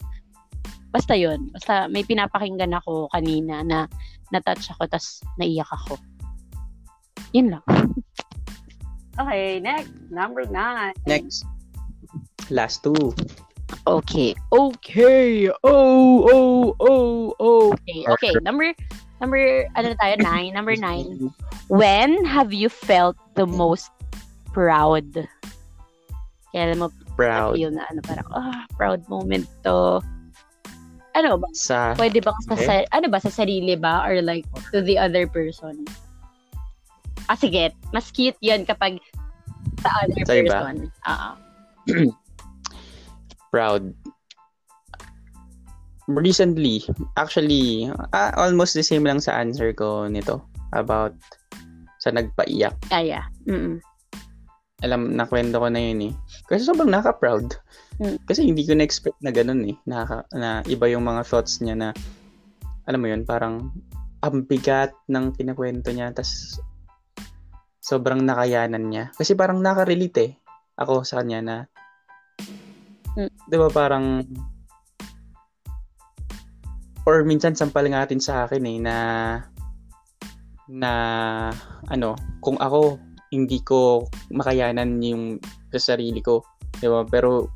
Basta 0.92 1.16
yun. 1.16 1.48
Basta 1.52 1.88
may 1.88 2.04
pinapakinggan 2.04 2.76
ako 2.76 3.08
kanina 3.12 3.64
na 3.64 3.88
natouch 4.30 4.68
ako 4.76 4.84
tapos 4.88 5.24
naiyak 5.40 5.68
ako. 5.72 5.96
Yun 7.32 7.56
lang. 7.56 7.64
Okay, 9.16 9.60
next. 9.64 9.96
Number 10.12 10.44
nine. 10.44 10.92
Next. 11.08 11.48
Last 12.52 12.84
two. 12.84 13.16
Okay. 13.88 14.36
Okay. 14.52 15.48
Oh, 15.64 16.28
oh, 16.28 16.76
oh, 16.76 17.32
okay. 17.40 18.04
Okay, 18.04 18.32
number 18.44 18.76
number 19.20 19.66
ano 19.74 19.94
tayo? 19.96 20.14
Nine. 20.20 20.52
Number 20.52 20.76
nine. 20.76 21.32
When 21.68 22.24
have 22.24 22.52
you 22.52 22.68
felt 22.68 23.16
the 23.34 23.46
most 23.46 23.90
proud? 24.52 25.06
Kaya 26.52 26.72
alam 26.72 26.78
mo, 26.84 26.88
Proud. 27.16 27.56
feel 27.56 27.72
na 27.72 27.84
ano, 27.88 28.00
parang, 28.04 28.28
ah, 28.32 28.64
proud 28.76 29.04
moment 29.08 29.44
to. 29.60 30.00
Ano 31.16 31.40
ba? 31.40 31.48
Sa, 31.56 31.96
Pwede 31.96 32.20
bang 32.20 32.36
sa, 32.44 32.52
Okay. 32.56 32.64
sa- 32.64 32.88
ano 32.92 33.08
ba, 33.08 33.18
sa 33.20 33.32
sarili 33.32 33.72
ba? 33.76 34.04
Or 34.04 34.20
like, 34.20 34.44
to 34.72 34.80
the 34.84 35.00
other 35.00 35.24
person? 35.28 35.84
Ah, 37.28 37.36
sige. 37.36 37.72
Mas 37.92 38.12
cute 38.12 38.36
yun 38.40 38.64
kapag 38.64 39.00
sa 39.80 39.88
other 40.04 40.22
Sa 40.24 40.32
person. 40.32 40.76
Oo. 41.08 41.30
proud. 43.52 43.92
Recently, 46.06 46.86
actually, 47.18 47.90
ah, 48.14 48.30
almost 48.38 48.78
the 48.78 48.82
same 48.86 49.02
lang 49.02 49.18
sa 49.18 49.42
answer 49.42 49.74
ko 49.74 50.06
nito 50.06 50.38
about 50.70 51.14
sa 51.98 52.14
nagpaiyak. 52.14 52.78
Ah, 52.94 53.02
yeah. 53.02 53.26
Mm-mm. 53.50 53.82
Alam, 54.86 55.16
nakwento 55.18 55.58
ko 55.58 55.66
na 55.66 55.80
yun 55.82 56.12
eh. 56.12 56.12
Kasi 56.46 56.62
sobrang 56.62 56.92
naka-proud. 56.92 57.58
Mm. 57.98 58.22
Kasi 58.28 58.44
hindi 58.44 58.62
ko 58.62 58.76
na-expect 58.76 59.18
na 59.24 59.32
ganun 59.32 59.66
eh. 59.66 59.76
Nakaka, 59.88 60.28
na 60.36 60.60
iba 60.68 60.86
yung 60.86 61.02
mga 61.08 61.24
thoughts 61.26 61.58
niya 61.64 61.74
na, 61.74 61.88
alam 62.86 63.00
mo 63.02 63.08
yun, 63.08 63.24
parang 63.24 63.72
ang 64.22 64.44
bigat 64.46 64.92
ng 65.10 65.34
kinakwento 65.34 65.90
niya. 65.90 66.12
tas 66.12 66.60
sobrang 67.82 68.22
nakayanan 68.22 68.84
niya. 68.86 69.04
Kasi 69.16 69.34
parang 69.34 69.58
nakarelate 69.58 70.22
eh. 70.22 70.32
Ako 70.76 71.02
sa 71.02 71.24
kanya 71.24 71.40
na, 71.42 71.56
Mm. 73.16 73.32
di 73.48 73.56
ba 73.56 73.72
parang, 73.72 74.20
or 77.06 77.22
minsan 77.22 77.54
sampal 77.54 77.86
nga 77.86 78.02
natin 78.02 78.18
sa 78.18 78.44
akin 78.44 78.66
eh, 78.66 78.78
na, 78.82 78.96
na, 80.66 80.92
ano, 81.86 82.18
kung 82.42 82.58
ako, 82.58 82.98
hindi 83.30 83.62
ko 83.62 84.10
makayanan 84.34 84.98
yung 85.00 85.38
sa 85.70 85.94
sarili 85.94 86.18
ko. 86.18 86.42
Di 86.76 86.90
ba? 86.90 87.06
Pero, 87.06 87.46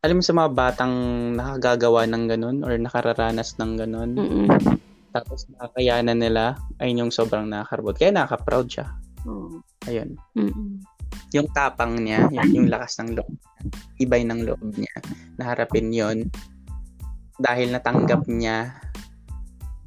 alam 0.00 0.18
mo 0.18 0.22
sa 0.24 0.32
mga 0.32 0.50
batang 0.56 0.94
nakagagawa 1.36 2.08
ng 2.08 2.24
ganun 2.24 2.58
or 2.64 2.72
nakararanas 2.80 3.60
ng 3.60 3.72
ganun, 3.76 4.10
Mm-mm. 4.16 4.48
tapos 5.12 5.44
nakakayanan 5.52 6.16
nila, 6.16 6.56
ayun 6.80 7.06
yung 7.06 7.12
sobrang 7.12 7.44
nakakarbot. 7.44 8.00
Kaya 8.00 8.16
nakaka-proud 8.16 8.66
siya. 8.72 8.88
Oo. 9.28 9.60
Ayun. 9.84 10.16
Mm-mm. 10.32 10.80
Yung 11.36 11.48
tapang 11.52 12.00
niya, 12.00 12.24
yung, 12.32 12.48
yung 12.56 12.66
lakas 12.72 12.96
ng 13.04 13.20
loob, 13.20 13.28
ibay 14.00 14.24
ng 14.24 14.48
loob 14.48 14.64
niya, 14.72 14.96
naharapin 15.36 15.92
yon 15.92 16.32
dahil 17.40 17.72
natanggap 17.72 18.28
niya 18.28 18.76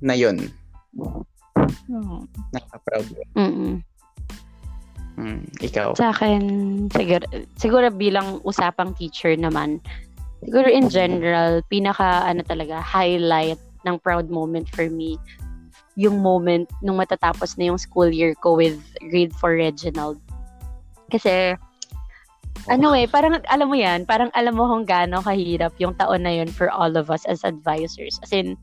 na 0.02 0.18
yon 0.18 0.42
Oo. 1.94 2.26
nakaka-proud 2.50 3.08
yun. 3.14 3.30
Mm-mm. 3.38 3.74
Hmm, 5.14 5.46
ikaw. 5.62 5.94
Sa 5.94 6.10
akin, 6.10 6.42
siguro, 6.90 7.26
siguro 7.54 7.88
bilang 7.94 8.42
usapang 8.42 8.98
teacher 8.98 9.38
naman, 9.38 9.78
siguro 10.42 10.66
in 10.66 10.90
general, 10.90 11.62
pinaka, 11.70 12.26
ano 12.26 12.42
talaga, 12.42 12.82
highlight 12.82 13.62
ng 13.86 13.96
proud 14.02 14.34
moment 14.34 14.66
for 14.74 14.90
me, 14.90 15.22
yung 15.94 16.26
moment 16.26 16.66
nung 16.82 16.98
matatapos 16.98 17.54
na 17.62 17.70
yung 17.70 17.78
school 17.78 18.10
year 18.10 18.34
ko 18.42 18.58
with 18.58 18.82
grade 19.14 19.30
4 19.38 19.62
Reginald. 19.62 20.18
Kasi, 21.14 21.54
ano 22.66 22.94
eh, 22.94 23.06
parang 23.06 23.40
alam 23.48 23.68
mo 23.68 23.76
yan, 23.76 24.06
parang 24.06 24.32
alam 24.32 24.54
mo 24.54 24.66
kung 24.66 24.86
gaano 24.86 25.20
kahirap 25.20 25.74
yung 25.78 25.94
taon 25.96 26.24
na 26.24 26.32
yun 26.32 26.48
for 26.48 26.70
all 26.70 26.96
of 26.96 27.10
us 27.10 27.26
as 27.26 27.44
advisors. 27.44 28.20
As 28.22 28.32
in, 28.32 28.56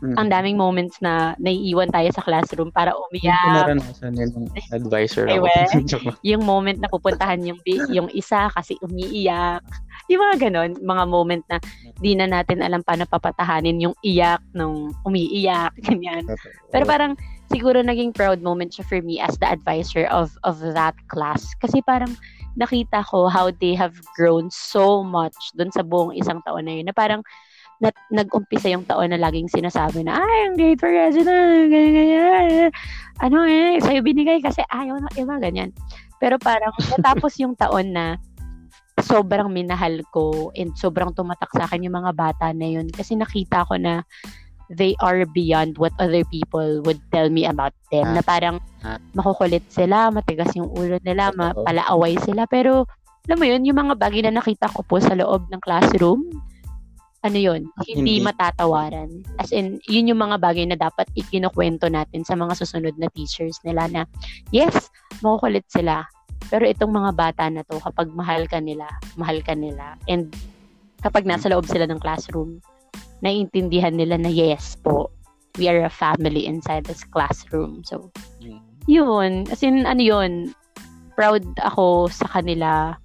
Mm. 0.00 0.16
ang 0.16 0.28
daming 0.32 0.56
moments 0.56 0.96
na 0.98 1.36
naiiwan 1.38 1.92
tayo 1.92 2.08
sa 2.10 2.24
classroom 2.24 2.72
para 2.72 2.90
Yung 2.90 3.04
umiyak, 3.06 3.68
naranasan 3.68 4.16
yun 4.16 4.30
ng 4.32 4.46
advisor 4.72 5.28
ako. 5.28 5.44
lang. 6.08 6.16
yung 6.24 6.42
moment 6.42 6.78
na 6.80 6.88
pupuntahan 6.88 7.38
yung 7.44 7.60
yung 7.92 8.08
isa 8.10 8.48
kasi 8.52 8.74
umiiyak. 8.80 9.60
Yung 10.08 10.20
mga 10.20 10.48
ganon, 10.48 10.72
mga 10.80 11.04
moment 11.04 11.44
na 11.46 11.60
di 12.00 12.16
na 12.16 12.26
natin 12.26 12.64
alam 12.64 12.80
paano 12.80 13.04
papatahanin 13.06 13.76
yung 13.78 13.94
iyak 14.00 14.40
nung 14.50 14.90
umiiyak, 15.04 15.76
ganyan. 15.86 16.26
Pero 16.72 16.84
parang 16.84 17.12
siguro 17.48 17.78
naging 17.78 18.10
proud 18.10 18.40
moment 18.40 18.72
siya 18.72 18.88
for 18.88 18.98
me 18.98 19.20
as 19.20 19.36
the 19.38 19.46
advisor 19.46 20.08
of 20.08 20.32
of 20.42 20.58
that 20.64 20.96
class. 21.06 21.44
Kasi 21.60 21.84
parang 21.84 22.16
nakita 22.54 23.02
ko 23.06 23.26
how 23.26 23.50
they 23.50 23.74
have 23.74 23.94
grown 24.14 24.48
so 24.50 25.02
much 25.02 25.36
dun 25.58 25.70
sa 25.74 25.82
buong 25.82 26.14
isang 26.14 26.38
taon 26.46 26.66
na 26.66 26.74
yun. 26.78 26.86
Na 26.86 26.94
parang 26.94 27.22
na, 27.82 27.90
nag-umpisa 28.10 28.70
yung 28.70 28.86
taon 28.86 29.10
na 29.10 29.18
laging 29.18 29.50
sinasabi 29.50 30.06
na, 30.06 30.22
ay, 30.22 30.38
ang 30.48 30.54
grade 30.54 30.78
for 30.78 30.90
resident, 30.90 31.68
ganyan, 31.68 31.92
ganyan. 31.92 32.70
Ano 33.18 33.42
eh, 33.46 33.82
sa'yo 33.82 34.00
binigay 34.00 34.38
kasi 34.38 34.62
ayaw 34.70 34.98
ng 35.02 35.14
iba, 35.18 35.34
ganyan. 35.42 35.70
Pero 36.22 36.38
parang 36.38 36.70
natapos 36.94 37.34
yung 37.42 37.58
taon 37.58 37.90
na 37.90 38.16
sobrang 39.02 39.50
minahal 39.50 40.06
ko 40.14 40.54
and 40.54 40.70
sobrang 40.78 41.10
tumatak 41.12 41.50
sa 41.50 41.66
akin 41.66 41.82
yung 41.82 41.98
mga 41.98 42.14
bata 42.14 42.54
na 42.54 42.70
yun 42.70 42.86
kasi 42.94 43.18
nakita 43.18 43.66
ko 43.66 43.74
na 43.74 44.06
they 44.70 44.96
are 45.00 45.24
beyond 45.28 45.76
what 45.76 45.92
other 45.98 46.24
people 46.28 46.80
would 46.84 47.00
tell 47.10 47.28
me 47.28 47.44
about 47.44 47.72
them. 47.90 48.04
Ah. 48.08 48.14
Na 48.16 48.22
parang 48.22 48.56
Ah. 48.84 49.00
makukulit 49.12 49.64
sila, 49.68 50.08
matigas 50.08 50.52
yung 50.56 50.68
ulo 50.68 50.96
nila, 51.00 51.32
mapalaaway 51.32 52.16
sila. 52.20 52.44
Pero, 52.44 52.84
alam 53.24 53.38
mo 53.40 53.46
yun, 53.48 53.64
yung 53.64 53.80
mga 53.80 53.96
bagay 53.96 54.20
na 54.24 54.36
nakita 54.36 54.68
ko 54.68 54.84
po 54.84 55.00
sa 55.00 55.16
loob 55.16 55.48
ng 55.48 55.60
classroom, 55.60 56.24
ano 57.24 57.38
yun, 57.40 57.64
hindi, 57.88 58.20
Hindi. 58.20 58.28
matatawaran. 58.28 59.08
As 59.40 59.48
in, 59.48 59.80
yun 59.88 60.12
yung 60.12 60.20
mga 60.20 60.36
bagay 60.36 60.68
na 60.68 60.76
dapat 60.76 61.08
ikinukwento 61.16 61.88
natin 61.88 62.20
sa 62.20 62.36
mga 62.36 62.52
susunod 62.52 62.92
na 63.00 63.08
teachers 63.16 63.56
nila 63.64 63.88
na, 63.88 64.02
yes, 64.52 64.92
makukulit 65.24 65.64
sila. 65.72 66.04
Pero 66.52 66.68
itong 66.68 66.92
mga 66.92 67.16
bata 67.16 67.48
na 67.48 67.64
to, 67.64 67.80
kapag 67.80 68.12
mahal 68.12 68.44
ka 68.44 68.60
nila, 68.60 68.84
mahal 69.16 69.40
ka 69.40 69.56
nila. 69.56 69.96
And 70.04 70.28
kapag 71.00 71.24
nasa 71.24 71.48
loob 71.48 71.64
sila 71.64 71.88
ng 71.88 71.96
classroom, 71.96 72.60
naiintindihan 73.24 73.96
nila 73.96 74.20
na 74.20 74.28
yes 74.28 74.76
po, 74.76 75.08
we 75.56 75.66
are 75.66 75.80
a 75.82 75.90
family 75.90 76.44
inside 76.44 76.84
this 76.84 77.02
classroom. 77.08 77.80
So, 77.88 78.12
yun. 78.84 79.48
As 79.48 79.64
in, 79.64 79.88
ano 79.88 80.02
yun, 80.04 80.52
proud 81.16 81.42
ako 81.64 82.12
sa 82.12 82.28
kanila 82.28 83.00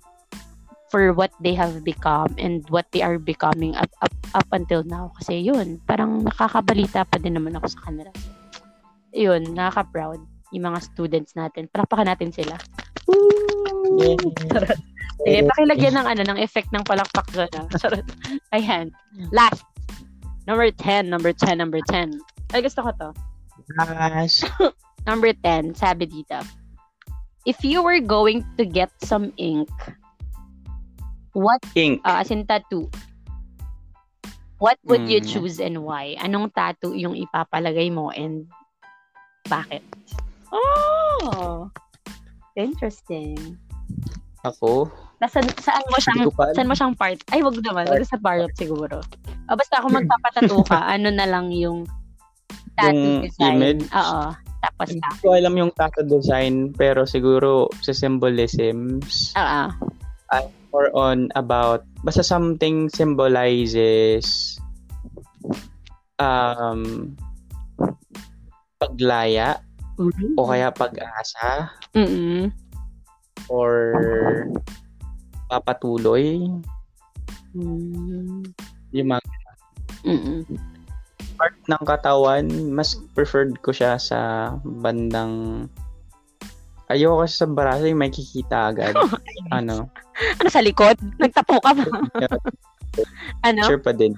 for 0.89 1.13
what 1.13 1.29
they 1.39 1.53
have 1.53 1.85
become 1.85 2.33
and 2.41 2.65
what 2.73 2.89
they 2.91 3.05
are 3.05 3.21
becoming 3.21 3.77
up, 3.77 3.89
up, 4.01 4.13
up 4.33 4.49
until 4.51 4.83
now. 4.83 5.13
Kasi 5.21 5.39
yun, 5.39 5.79
parang 5.87 6.25
nakakabalita 6.25 7.05
pa 7.07 7.17
din 7.21 7.37
naman 7.37 7.55
ako 7.55 7.71
sa 7.71 7.79
kanila. 7.87 8.11
Yun, 9.13 9.55
nakaka-proud 9.55 10.19
yung 10.49 10.65
mga 10.65 10.81
students 10.81 11.37
natin. 11.37 11.69
Palakpakan 11.69 12.09
natin 12.09 12.33
sila. 12.33 12.57
Yay. 14.01 14.17
Sige, 15.19 15.39
pakilagyan 15.45 15.93
ng 15.99 16.07
ano, 16.09 16.21
ng 16.25 16.39
effect 16.41 16.73
ng 16.73 16.81
palakpak 16.87 17.27
dyan. 17.31 17.51
ah. 17.53 17.67
Ayan. 18.57 18.89
Last. 19.29 19.61
Number 20.49 20.73
10, 20.73 21.13
number 21.13 21.29
10, 21.29 21.61
number 21.61 21.77
10. 21.85 22.17
Ay, 22.57 22.65
gusto 22.65 22.81
ko 22.81 22.89
to. 22.97 23.09
Gosh. 23.77 24.41
Number 25.05 25.29
10, 25.29 25.77
sabi 25.77 26.09
dito. 26.09 26.41
If 27.45 27.61
you 27.61 27.85
were 27.85 28.01
going 28.01 28.41
to 28.57 28.65
get 28.65 28.89
some 29.05 29.29
ink, 29.37 29.69
what, 31.37 31.61
Ink. 31.77 32.01
uh, 32.01 32.25
as 32.25 32.33
in 32.33 32.49
tattoo, 32.49 32.89
what 34.57 34.81
would 34.89 35.05
you 35.05 35.21
Hmm. 35.21 35.29
choose 35.29 35.61
and 35.61 35.85
why? 35.85 36.17
Anong 36.17 36.49
tattoo 36.57 36.97
yung 36.97 37.13
ipapalagay 37.13 37.93
mo 37.93 38.09
and 38.09 38.49
bakit? 39.45 39.85
Oh! 40.49 41.69
Interesting. 42.57 43.37
Ako? 44.41 44.89
Nasaan, 45.19 45.47
saan 45.59 45.83
mo 45.91 45.97
siyang, 45.99 46.19
Hindi 46.31 46.55
saan 46.55 46.69
mo 46.71 46.75
siyang 46.75 46.95
part? 46.95 47.19
Ay, 47.35 47.43
wag 47.43 47.59
naman. 47.59 47.91
Wag 47.91 48.07
sa 48.07 48.15
part 48.15 48.47
siguro. 48.55 49.03
O, 49.51 49.55
basta 49.59 49.83
kung 49.83 49.91
magpapatato 49.91 50.63
ka, 50.63 50.79
ano 50.95 51.11
na 51.11 51.27
lang 51.27 51.51
yung 51.51 51.83
tattoo 52.79 52.95
Yung 52.95 53.27
design. 53.27 53.55
image? 53.59 53.83
Oo. 53.91 54.21
Tapos 54.59 54.87
Hindi 54.91 55.03
ka. 55.03 55.19
ko 55.19 55.27
alam 55.35 55.53
yung 55.59 55.71
tattoo 55.75 56.07
design, 56.07 56.71
pero 56.71 57.03
siguro 57.03 57.67
sa 57.83 57.91
symbolisms, 57.91 59.35
Oo. 59.35 59.63
more 60.71 60.89
on 60.95 61.27
about, 61.35 61.83
basta 62.07 62.23
something 62.23 62.87
symbolizes 62.87 64.55
um, 66.23 67.11
paglaya 68.79 69.59
o 70.39 70.47
kaya 70.47 70.71
pag-asa 70.71 71.67
Mm-mm. 71.91 72.53
or 73.51 73.91
papatuloy 75.49 76.45
Mm. 77.49 78.45
yung 78.91 79.09
mga 79.09 79.25
Mm-mm. 80.05 80.45
part 81.33 81.57
ng 81.65 81.83
katawan 81.83 82.45
mas 82.69 82.93
preferred 83.11 83.57
ko 83.59 83.73
siya 83.73 83.97
sa 83.97 84.53
bandang 84.61 85.65
ayoko 86.87 87.25
kasi 87.25 87.33
sa 87.35 87.47
braso 87.49 87.89
yung 87.89 87.97
may 87.97 88.13
kikita 88.13 88.69
agad 88.69 88.93
ano 89.51 89.89
Ano 90.35 90.49
sa 90.51 90.59
likod? 90.59 90.99
Nagtapo 91.17 91.57
ka 91.57 91.71
ba? 91.73 91.85
ano? 93.49 93.61
sure 93.65 93.81
pa 93.81 93.95
din 93.95 94.13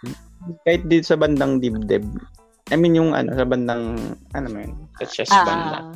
kahit 0.65 0.83
dito 0.83 1.05
sa 1.05 1.15
bandang 1.15 1.63
dibdib 1.63 2.03
I 2.67 2.75
mean 2.75 2.95
yung 2.95 3.13
ano 3.13 3.31
sa 3.31 3.45
bandang 3.45 3.95
ano 4.33 4.47
mo 4.49 4.57
yun 4.59 4.75
sa 4.97 5.05
chest 5.05 5.31
banda 5.31 5.87
Ah. 5.87 5.91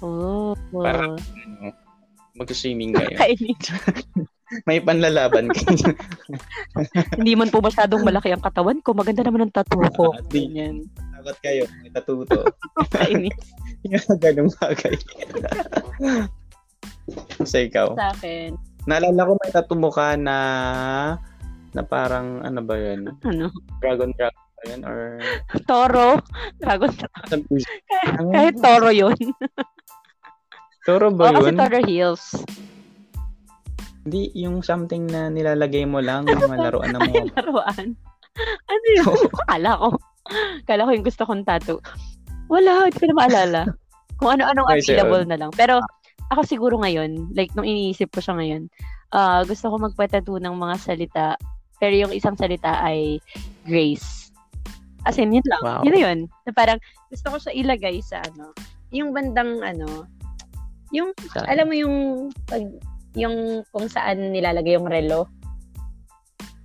Oh. 0.00 0.52
Para- 0.72 1.12
ano, 1.12 1.76
mag-swimming 2.32 2.92
kayo. 2.92 3.16
may 4.66 4.82
panlalaban 4.82 5.46
kayo 5.48 5.94
Hindi 7.18 7.32
man 7.34 7.48
po 7.48 7.62
masyadong 7.62 8.02
malaki 8.02 8.34
ang 8.34 8.42
katawan 8.42 8.82
ko. 8.82 8.90
Maganda 8.92 9.22
naman 9.22 9.46
ang 9.46 9.54
tattoo 9.54 9.86
ko. 9.94 10.06
Di. 10.26 10.46
Ganyan. 10.50 10.86
dapat 11.20 11.36
kayo 11.44 11.62
may 11.80 11.92
tatuto 11.92 12.48
Kainis 12.88 13.36
yung 13.84 14.00
ganung 14.18 14.48
bagay 14.56 14.96
sa 17.44 17.58
ikaw 17.60 17.92
sa 17.92 18.08
akin. 18.16 18.56
naalala 18.88 19.28
ko 19.28 19.32
may 19.36 19.52
tattoo 19.52 19.76
mo 19.76 19.92
ka 19.92 20.16
na 20.16 20.36
na 21.70 21.82
parang 21.84 22.40
ano 22.40 22.64
ba 22.64 22.72
yun 22.74 23.04
Ano? 23.28 23.52
dragon 23.84 24.16
dragon 24.16 24.40
ba 24.56 24.62
yun 24.64 24.80
or 24.88 25.20
Toro. 25.68 26.24
Dragon. 26.56 26.88
something 27.28 27.60
Kahit 28.32 28.56
toro 28.60 28.88
yun. 28.88 29.16
Toro 30.88 31.12
O 31.12 31.14
ba 31.14 31.36
kasi 31.36 31.52
yun? 31.52 31.56
Toro 31.60 31.78
Hills. 31.84 32.24
Hindi, 34.06 34.32
yung 34.32 34.64
something 34.64 35.04
na 35.08 35.28
nilalagay 35.28 35.84
mo 35.84 36.00
lang, 36.00 36.24
mga 36.24 36.56
laruan 36.56 36.96
ng 36.96 37.02
Ay, 37.04 37.12
mga... 37.20 37.32
laruan. 37.36 37.86
Ano 38.70 38.86
yun? 38.96 39.16
Kala 39.44 39.70
ko. 39.76 39.88
Kala 40.64 40.86
ko 40.86 40.90
yung 40.94 41.06
gusto 41.06 41.22
kong 41.28 41.44
tattoo. 41.44 41.80
Wala, 42.48 42.88
hindi 42.88 42.98
ko 42.98 43.06
na 43.10 43.16
maalala. 43.18 43.60
Kung 44.16 44.36
ano-anong 44.36 44.68
available 44.72 45.24
na 45.28 45.36
lang. 45.36 45.50
Pero 45.52 45.84
ako 46.30 46.40
siguro 46.46 46.74
ngayon, 46.80 47.34
like 47.34 47.50
nung 47.58 47.66
iniisip 47.66 48.08
ko 48.14 48.22
siya 48.22 48.38
ngayon, 48.38 48.62
ah 49.10 49.42
gusto 49.42 49.66
ko 49.68 49.76
magpatattoo 49.76 50.38
ng 50.38 50.54
mga 50.56 50.76
salita. 50.78 51.26
Pero 51.82 51.94
yung 51.96 52.12
isang 52.14 52.38
salita 52.38 52.80
ay 52.80 53.18
grace. 53.66 54.30
As 55.08 55.16
in, 55.16 55.32
yun 55.32 55.46
lang. 55.48 55.62
Wow. 55.64 55.80
Yun 55.82 55.94
na 55.96 56.00
yun. 56.00 56.18
Na 56.44 56.52
parang 56.52 56.78
gusto 57.08 57.26
ko 57.32 57.36
siya 57.40 57.56
ilagay 57.56 58.04
sa 58.04 58.20
ano, 58.20 58.52
yung 58.92 59.16
bandang 59.16 59.64
ano, 59.64 60.04
yung 60.92 61.14
Sa, 61.32 61.46
alam 61.46 61.70
mo 61.70 61.74
yung 61.74 61.96
pag 62.50 62.62
yung 63.14 63.66
kung 63.70 63.86
saan 63.86 64.30
nilalagay 64.30 64.74
yung 64.74 64.86
relo. 64.86 65.26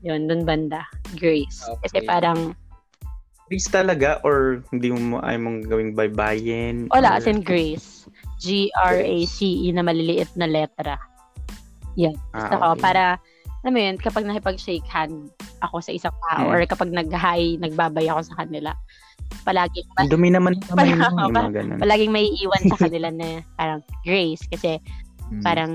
Yun, 0.02 0.30
dun 0.30 0.46
banda. 0.46 0.86
Grace. 1.18 1.66
Kasi 1.82 2.02
Okay. 2.02 2.08
parang, 2.08 2.54
Grace 3.46 3.70
talaga 3.70 4.18
or 4.26 4.66
hindi 4.74 4.90
mo 4.90 5.22
ay 5.22 5.38
mong 5.38 5.70
gawing 5.70 5.94
baybayin? 5.94 6.90
wala, 6.90 7.14
or- 7.14 7.18
as 7.18 7.30
in 7.30 7.42
grace. 7.42 8.10
G-R-A-C-E 8.42 9.70
na 9.72 9.82
maliliit 9.82 10.34
na 10.34 10.46
letra. 10.46 10.98
Ah, 11.96 12.12
Gusto 12.34 12.56
ko, 12.58 12.66
okay. 12.74 12.82
para, 12.82 13.04
alam 13.64 13.72
mo 13.72 13.80
yun, 13.80 13.96
kapag 13.96 14.26
nakipag-shake 14.26 14.86
hand 14.86 15.30
ako 15.62 15.80
sa 15.80 15.94
isang 15.94 16.14
tao 16.28 16.50
Mm. 16.50 16.52
or 16.52 16.60
kapag 16.68 16.90
nag-hi, 16.92 17.56
nagbabay 17.58 18.06
ako 18.06 18.28
sa 18.28 18.44
kanila, 18.44 18.74
palaging, 19.42 19.88
Ang 19.98 20.10
dumi 20.12 20.30
naman 20.30 20.60
ng 20.60 20.66
kamay 20.68 20.92
mo, 20.92 21.06
yung 21.24 21.34
Pa- 21.34 21.48
mga 21.48 21.52
ganun. 21.62 21.80
palaging 21.80 22.12
may 22.12 22.28
iwan 22.42 22.64
sa 22.68 22.78
kanila 22.78 23.08
na 23.10 23.28
parang 23.56 23.82
grace. 24.04 24.44
Kasi 24.50 24.78
Mm. 25.32 25.42
parang 25.42 25.72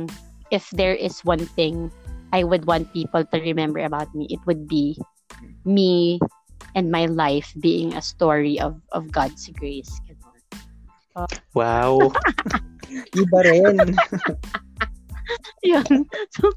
if 0.50 0.68
there 0.74 0.94
is 0.94 1.24
one 1.24 1.46
thing 1.56 1.90
I 2.32 2.44
would 2.44 2.66
want 2.66 2.92
people 2.92 3.24
to 3.24 3.36
remember 3.40 3.80
about 3.80 4.14
me, 4.14 4.26
it 4.30 4.38
would 4.46 4.68
be 4.68 4.98
me 5.64 6.20
and 6.74 6.90
my 6.90 7.06
life 7.06 7.52
being 7.58 7.94
a 7.94 8.02
story 8.02 8.60
of 8.60 8.78
of 8.92 9.10
God's 9.10 9.48
grace. 9.54 9.90
Ganun. 10.06 11.26
Wow! 11.54 12.12
Iba 13.18 13.38
rin. 13.46 13.94
Yun. 15.62 16.06
So, 16.34 16.50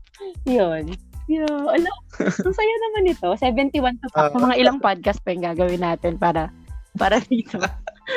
yun. 0.49 0.97
Yeah, 1.29 1.47
alam, 1.47 1.95
ang 2.19 2.55
saya 2.57 2.73
naman 2.89 3.15
ito. 3.15 3.29
71 3.37 3.95
to 4.01 4.07
pa. 4.11 4.27
mga 4.33 4.59
ilang 4.59 4.79
podcast 4.83 5.23
pa 5.23 5.31
yung 5.31 5.45
gagawin 5.45 5.79
natin 5.79 6.19
para 6.19 6.51
para 6.99 7.21
dito. 7.23 7.61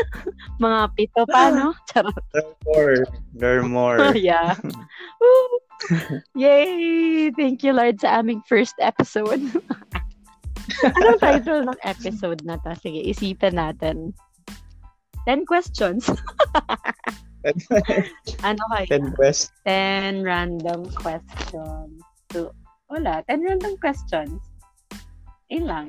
mga 0.64 0.90
pito 0.98 1.22
pa, 1.30 1.54
no? 1.54 1.70
Charot. 1.86 2.18
Learn 2.34 2.50
more. 2.66 2.96
Learn 3.36 3.64
more. 3.70 3.98
yeah. 4.18 4.58
Woo! 5.22 5.65
Yay! 6.34 7.30
Thank 7.32 7.62
you, 7.62 7.72
Lord, 7.72 8.00
sa 8.00 8.20
aming 8.20 8.42
first 8.48 8.74
episode. 8.80 9.42
Anong 10.82 11.20
title 11.22 11.62
ng 11.68 11.80
episode 11.86 12.42
na 12.42 12.58
to? 12.66 12.74
Sige, 12.80 13.00
isipan 13.06 13.56
natin. 13.56 14.12
10 15.26 15.46
questions. 15.46 16.06
ano 18.46 18.62
kaya? 18.74 18.86
Ted 18.90 19.06
West. 19.18 19.54
10 19.66 20.26
random 20.26 20.90
questions. 20.94 22.02
To, 22.34 22.50
wala, 22.90 23.22
10 23.30 23.46
random 23.46 23.74
questions. 23.78 24.38
Yun 25.50 25.66
lang. 25.66 25.86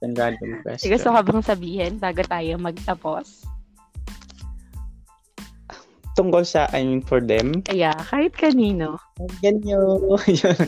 Ten 0.00 0.16
random 0.16 0.64
question. 0.64 0.80
Sige, 0.80 0.96
gusto 0.98 1.12
ka 1.12 1.22
bang 1.22 1.42
sabihin 1.44 1.92
bago 2.00 2.22
tayo 2.24 2.56
magtapos? 2.58 3.49
Tungkol 6.14 6.42
sa, 6.46 6.66
I 6.74 6.82
mean, 6.84 7.02
for 7.02 7.20
them. 7.22 7.62
Kaya, 7.66 7.94
kahit 7.94 8.34
kanino. 8.34 8.98
Ganyo. 9.42 10.00
Yun. 10.26 10.58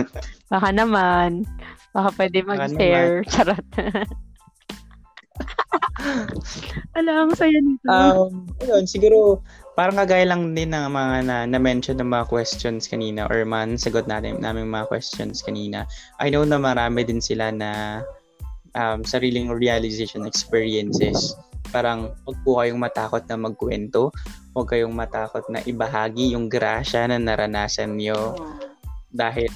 Baka 0.52 0.68
naman. 0.74 1.46
Baka 1.94 2.08
pwede 2.18 2.42
mag-share. 2.44 3.22
Charot. 3.28 3.64
Alam, 6.98 7.30
ang 7.30 7.32
saya 7.34 7.58
nito. 7.58 7.86
um, 7.90 8.46
ayun, 8.62 8.84
siguro, 8.86 9.42
parang 9.78 9.98
kagaya 9.98 10.26
lang 10.26 10.54
din 10.54 10.74
ng 10.74 10.90
mga 10.90 11.16
na, 11.26 11.36
na-mention 11.46 11.98
ng 12.02 12.10
mga 12.10 12.26
questions 12.26 12.90
kanina 12.90 13.30
or 13.30 13.46
man 13.46 13.78
sagot 13.78 14.10
natin 14.10 14.42
namin 14.42 14.66
mga 14.66 14.90
questions 14.90 15.42
kanina. 15.42 15.86
I 16.18 16.30
know 16.30 16.42
na 16.42 16.58
marami 16.58 17.06
din 17.06 17.22
sila 17.22 17.54
na 17.54 18.02
um, 18.74 19.06
sariling 19.06 19.50
realization 19.50 20.26
experiences. 20.26 21.34
Parang 21.68 22.12
huwag 22.24 22.38
po 22.44 22.50
kayong 22.60 22.80
matakot 22.80 23.22
na 23.28 23.36
magkwento. 23.36 24.10
Huwag 24.56 24.68
kayong 24.72 24.94
matakot 24.94 25.44
na 25.52 25.60
ibahagi 25.62 26.32
yung 26.32 26.48
grasya 26.48 27.08
na 27.08 27.20
naranasan 27.20 27.96
nyo. 27.96 28.34
Dahil 29.12 29.48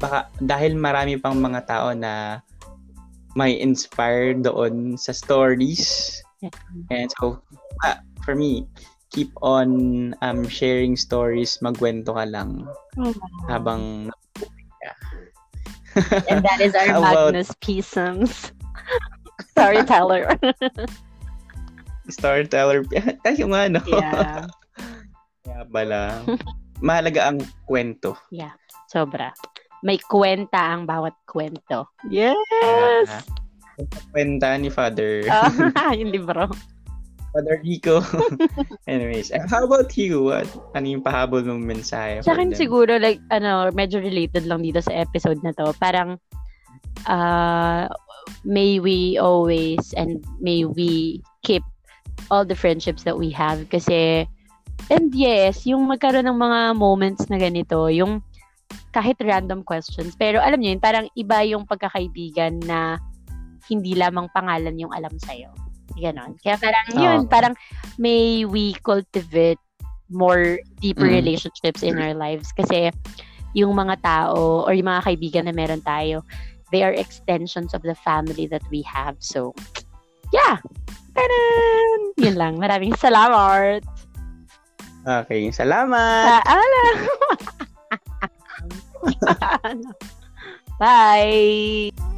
baka 0.00 0.32
dahil 0.40 0.74
marami 0.80 1.20
pang 1.20 1.36
mga 1.36 1.60
tao 1.68 1.92
na 1.92 2.40
may 3.38 3.60
inspire 3.60 4.34
doon 4.34 4.96
sa 4.96 5.12
stories. 5.14 6.16
And 6.88 7.12
so, 7.20 7.44
ah, 7.84 8.00
for 8.24 8.32
me, 8.34 8.64
keep 9.12 9.30
on 9.42 9.70
um, 10.22 10.46
sharing 10.48 10.96
stories, 10.96 11.58
magkwento 11.60 12.14
ka 12.16 12.24
lang 12.26 12.64
Oh, 12.96 13.12
habang 13.50 14.08
And 16.30 16.40
that 16.46 16.62
is 16.62 16.74
our 16.78 16.86
How 16.86 17.02
about- 17.02 17.34
Magnus 17.34 17.50
Pisums. 17.58 18.54
Sorry, 19.56 19.82
Tyler. 19.84 20.30
storyteller. 22.10 22.84
Tayo 23.22 23.44
nga, 23.54 23.62
no? 23.70 23.80
yeah. 23.86 24.44
Kaya 25.46 25.62
pala. 25.70 26.00
Mahalaga 26.82 27.32
ang 27.32 27.38
kwento. 27.64 28.18
Sobra. 28.90 29.30
May 29.80 29.96
kwenta 29.96 30.76
ang 30.76 30.84
bawat 30.84 31.16
kwento. 31.24 31.88
Yes! 32.12 33.08
Ah, 33.08 33.24
kwenta 34.12 34.52
ni 34.60 34.68
Father. 34.68 35.24
Ah, 35.78 35.94
yung 36.00 36.12
libro. 36.12 36.50
Father 37.30 37.62
Rico. 37.62 38.02
Anyways, 38.90 39.30
uh, 39.30 39.46
how 39.46 39.62
about 39.62 39.94
you? 39.94 40.34
What, 40.34 40.50
ano 40.74 40.98
yung 40.98 41.04
pahabol 41.06 41.46
mong 41.46 41.62
mensahe? 41.62 42.18
Sa 42.26 42.34
akin 42.34 42.50
them? 42.50 42.58
siguro, 42.58 42.98
like, 42.98 43.22
ano, 43.30 43.70
medyo 43.70 44.02
related 44.02 44.50
lang 44.50 44.66
dito 44.66 44.82
sa 44.82 44.90
episode 44.98 45.38
na 45.46 45.54
to. 45.54 45.70
Parang, 45.78 46.18
uh, 47.06 47.86
may 48.44 48.80
we 48.80 49.18
always 49.18 49.92
and 49.94 50.24
may 50.40 50.64
we 50.64 51.20
keep 51.42 51.62
all 52.30 52.44
the 52.44 52.56
friendships 52.56 53.02
that 53.04 53.18
we 53.18 53.30
have. 53.30 53.68
Kasi, 53.68 54.26
and 54.88 55.12
yes, 55.14 55.66
yung 55.66 55.88
magkaroon 55.88 56.26
ng 56.28 56.38
mga 56.38 56.60
moments 56.76 57.28
na 57.28 57.36
ganito, 57.36 57.90
yung 57.92 58.22
kahit 58.90 59.18
random 59.22 59.62
questions, 59.62 60.14
pero 60.18 60.42
alam 60.42 60.58
niyo 60.58 60.74
yun, 60.74 60.82
parang 60.82 61.06
iba 61.14 61.42
yung 61.46 61.66
pagkakaibigan 61.66 62.58
na 62.66 62.98
hindi 63.70 63.94
lamang 63.94 64.26
pangalan 64.34 64.74
yung 64.78 64.90
alam 64.90 65.14
sa'yo. 65.22 65.50
Ganon. 65.98 66.38
Kaya 66.42 66.58
parang 66.58 66.86
yun, 66.94 67.18
Oo. 67.26 67.30
parang 67.30 67.54
may 67.98 68.46
we 68.46 68.74
cultivate 68.82 69.58
more 70.10 70.58
deeper 70.82 71.06
Mm. 71.06 71.22
relationships 71.22 71.86
in 71.86 71.98
our 71.98 72.14
lives 72.14 72.50
kasi 72.54 72.90
yung 73.54 73.74
mga 73.74 73.98
tao 74.02 74.66
or 74.66 74.74
yung 74.74 74.90
mga 74.90 75.06
kaibigan 75.06 75.44
na 75.46 75.54
meron 75.54 75.82
tayo, 75.82 76.22
they 76.72 76.82
are 76.82 76.92
extensions 76.92 77.74
of 77.74 77.82
the 77.82 77.94
family 77.94 78.46
that 78.48 78.62
we 78.70 78.82
have. 78.82 79.16
So, 79.18 79.54
yeah. 80.32 80.58
Tadan! 81.14 82.00
Yun 82.22 82.36
lang. 82.38 82.54
Maraming 82.58 82.94
salamat. 82.96 83.82
Okay, 85.00 85.48
salamat! 85.48 86.44
Paalam! 86.44 86.96
Bye! 90.80 92.09